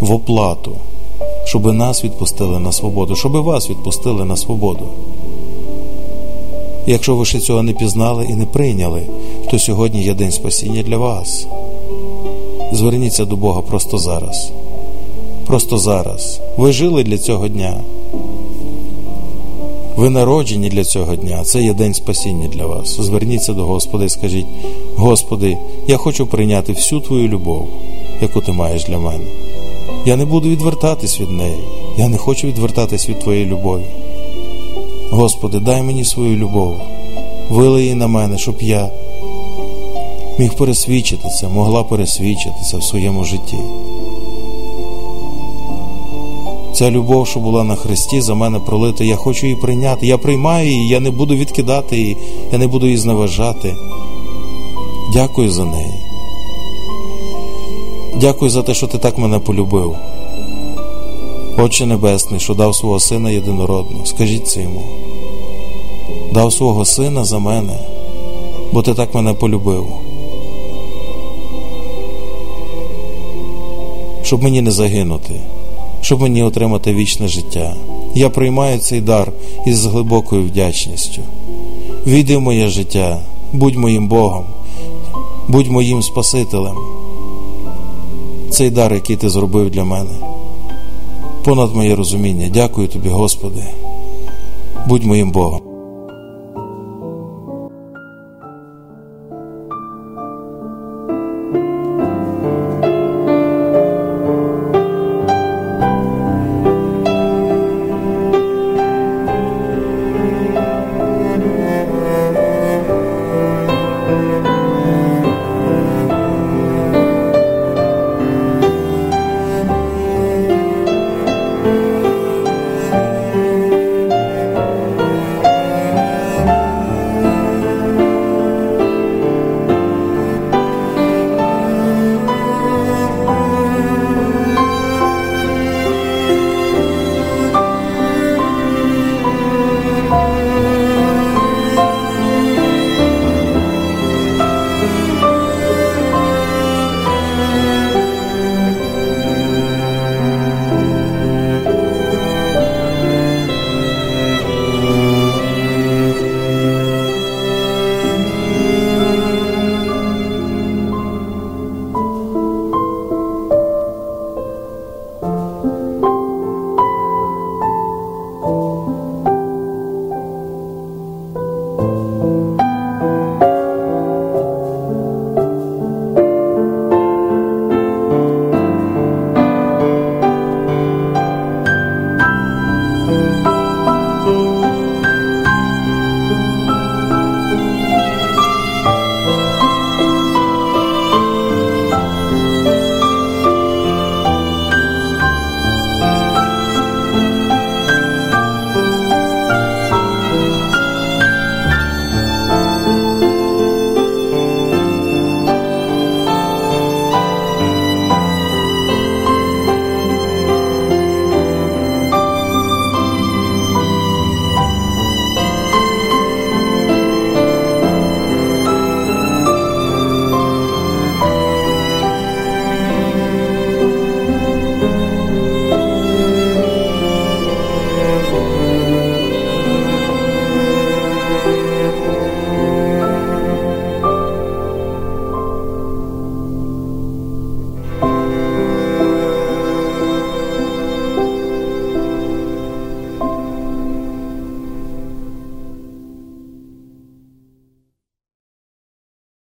в 0.00 0.12
оплату, 0.12 0.76
щоб 1.44 1.74
нас 1.74 2.04
відпустили 2.04 2.58
на 2.58 2.72
свободу, 2.72 3.16
щоб 3.16 3.32
вас 3.32 3.70
відпустили 3.70 4.24
на 4.24 4.36
свободу. 4.36 4.86
якщо 6.86 7.16
ви 7.16 7.24
ще 7.24 7.40
цього 7.40 7.62
не 7.62 7.72
пізнали 7.72 8.26
і 8.30 8.34
не 8.34 8.46
прийняли, 8.46 9.02
то 9.50 9.58
сьогодні 9.58 10.02
є 10.02 10.14
день 10.14 10.32
спасіння 10.32 10.82
для 10.82 10.96
вас. 10.96 11.46
Зверніться 12.72 13.24
до 13.24 13.36
Бога 13.36 13.62
просто 13.62 13.98
зараз 13.98 14.52
просто 15.46 15.78
зараз. 15.78 16.40
Ви 16.56 16.72
жили 16.72 17.04
для 17.04 17.18
цього 17.18 17.48
дня. 17.48 17.80
Ви 19.96 20.10
народжені 20.10 20.68
для 20.68 20.84
цього 20.84 21.16
дня, 21.16 21.44
це 21.44 21.62
є 21.62 21.72
день 21.72 21.94
спасіння 21.94 22.48
для 22.48 22.66
вас. 22.66 23.00
Зверніться 23.00 23.52
до 23.52 23.64
Господа 23.64 24.04
і 24.04 24.08
скажіть: 24.08 24.46
Господи, 24.96 25.58
я 25.86 25.96
хочу 25.96 26.26
прийняти 26.26 26.72
всю 26.72 27.00
Твою 27.00 27.28
любов, 27.28 27.68
яку 28.22 28.40
ти 28.40 28.52
маєш 28.52 28.84
для 28.84 28.98
мене. 28.98 29.24
Я 30.06 30.16
не 30.16 30.24
буду 30.24 30.48
відвертатись 30.48 31.20
від 31.20 31.30
неї. 31.30 31.64
Я 31.98 32.08
не 32.08 32.16
хочу 32.16 32.46
відвертатись 32.46 33.08
від 33.08 33.20
Твоєї 33.20 33.46
любові. 33.46 33.84
Господи, 35.10 35.60
дай 35.60 35.82
мені 35.82 36.04
свою 36.04 36.36
любов, 36.36 36.74
вилий 37.50 37.82
її 37.82 37.94
на 37.94 38.06
мене, 38.06 38.38
щоб 38.38 38.56
я 38.60 38.90
міг 40.38 40.54
пересвідчити 40.54 41.28
це, 41.28 41.48
могла 41.48 41.84
пересвідчити 41.84 42.56
це 42.70 42.76
в 42.76 42.82
своєму 42.84 43.24
житті. 43.24 43.58
Ця 46.76 46.90
любов, 46.90 47.26
що 47.26 47.40
була 47.40 47.64
на 47.64 47.76
Христі, 47.76 48.20
за 48.20 48.34
мене 48.34 48.58
пролита, 48.58 49.04
я 49.04 49.16
хочу 49.16 49.46
її 49.46 49.58
прийняти. 49.58 50.06
Я 50.06 50.18
приймаю 50.18 50.68
її, 50.68 50.88
я 50.88 51.00
не 51.00 51.10
буду 51.10 51.36
відкидати 51.36 51.96
її, 51.96 52.16
я 52.52 52.58
не 52.58 52.66
буду 52.66 52.86
її 52.86 52.98
зневажати. 52.98 53.76
Дякую 55.12 55.50
за 55.50 55.64
неї. 55.64 55.94
Дякую 58.20 58.50
за 58.50 58.62
те, 58.62 58.74
що 58.74 58.86
ти 58.86 58.98
так 58.98 59.18
мене 59.18 59.38
полюбив. 59.38 59.94
Отче 61.58 61.86
Небесний, 61.86 62.40
що 62.40 62.54
дав 62.54 62.74
свого 62.74 63.00
Сина 63.00 63.30
єдинородного, 63.30 64.06
скажіть 64.06 64.48
це 64.48 64.62
йому. 64.62 64.82
Дав 66.32 66.52
свого 66.52 66.84
Сина 66.84 67.24
за 67.24 67.38
мене, 67.38 67.78
бо 68.72 68.82
ти 68.82 68.94
так 68.94 69.14
мене 69.14 69.34
полюбив. 69.34 69.86
Щоб 74.22 74.42
мені 74.42 74.62
не 74.62 74.70
загинути 74.70 75.40
щоб 76.06 76.20
мені 76.20 76.42
отримати 76.42 76.94
вічне 76.94 77.28
життя. 77.28 77.74
Я 78.14 78.30
приймаю 78.30 78.78
цей 78.78 79.00
дар 79.00 79.32
із 79.66 79.86
глибокою 79.86 80.42
вдячністю. 80.42 81.22
Війди 82.06 82.36
в 82.36 82.40
моє 82.40 82.68
життя, 82.68 83.20
будь 83.52 83.76
моїм 83.76 84.08
Богом, 84.08 84.44
будь 85.48 85.66
моїм 85.66 86.02
Спасителем. 86.02 86.76
Цей 88.50 88.70
дар, 88.70 88.94
який 88.94 89.16
ти 89.16 89.28
зробив 89.28 89.70
для 89.70 89.84
мене, 89.84 90.10
понад 91.44 91.74
моє 91.74 91.96
розуміння. 91.96 92.50
Дякую 92.54 92.88
тобі, 92.88 93.08
Господи. 93.08 93.64
Будь 94.86 95.04
моїм 95.04 95.30
Богом. 95.30 95.65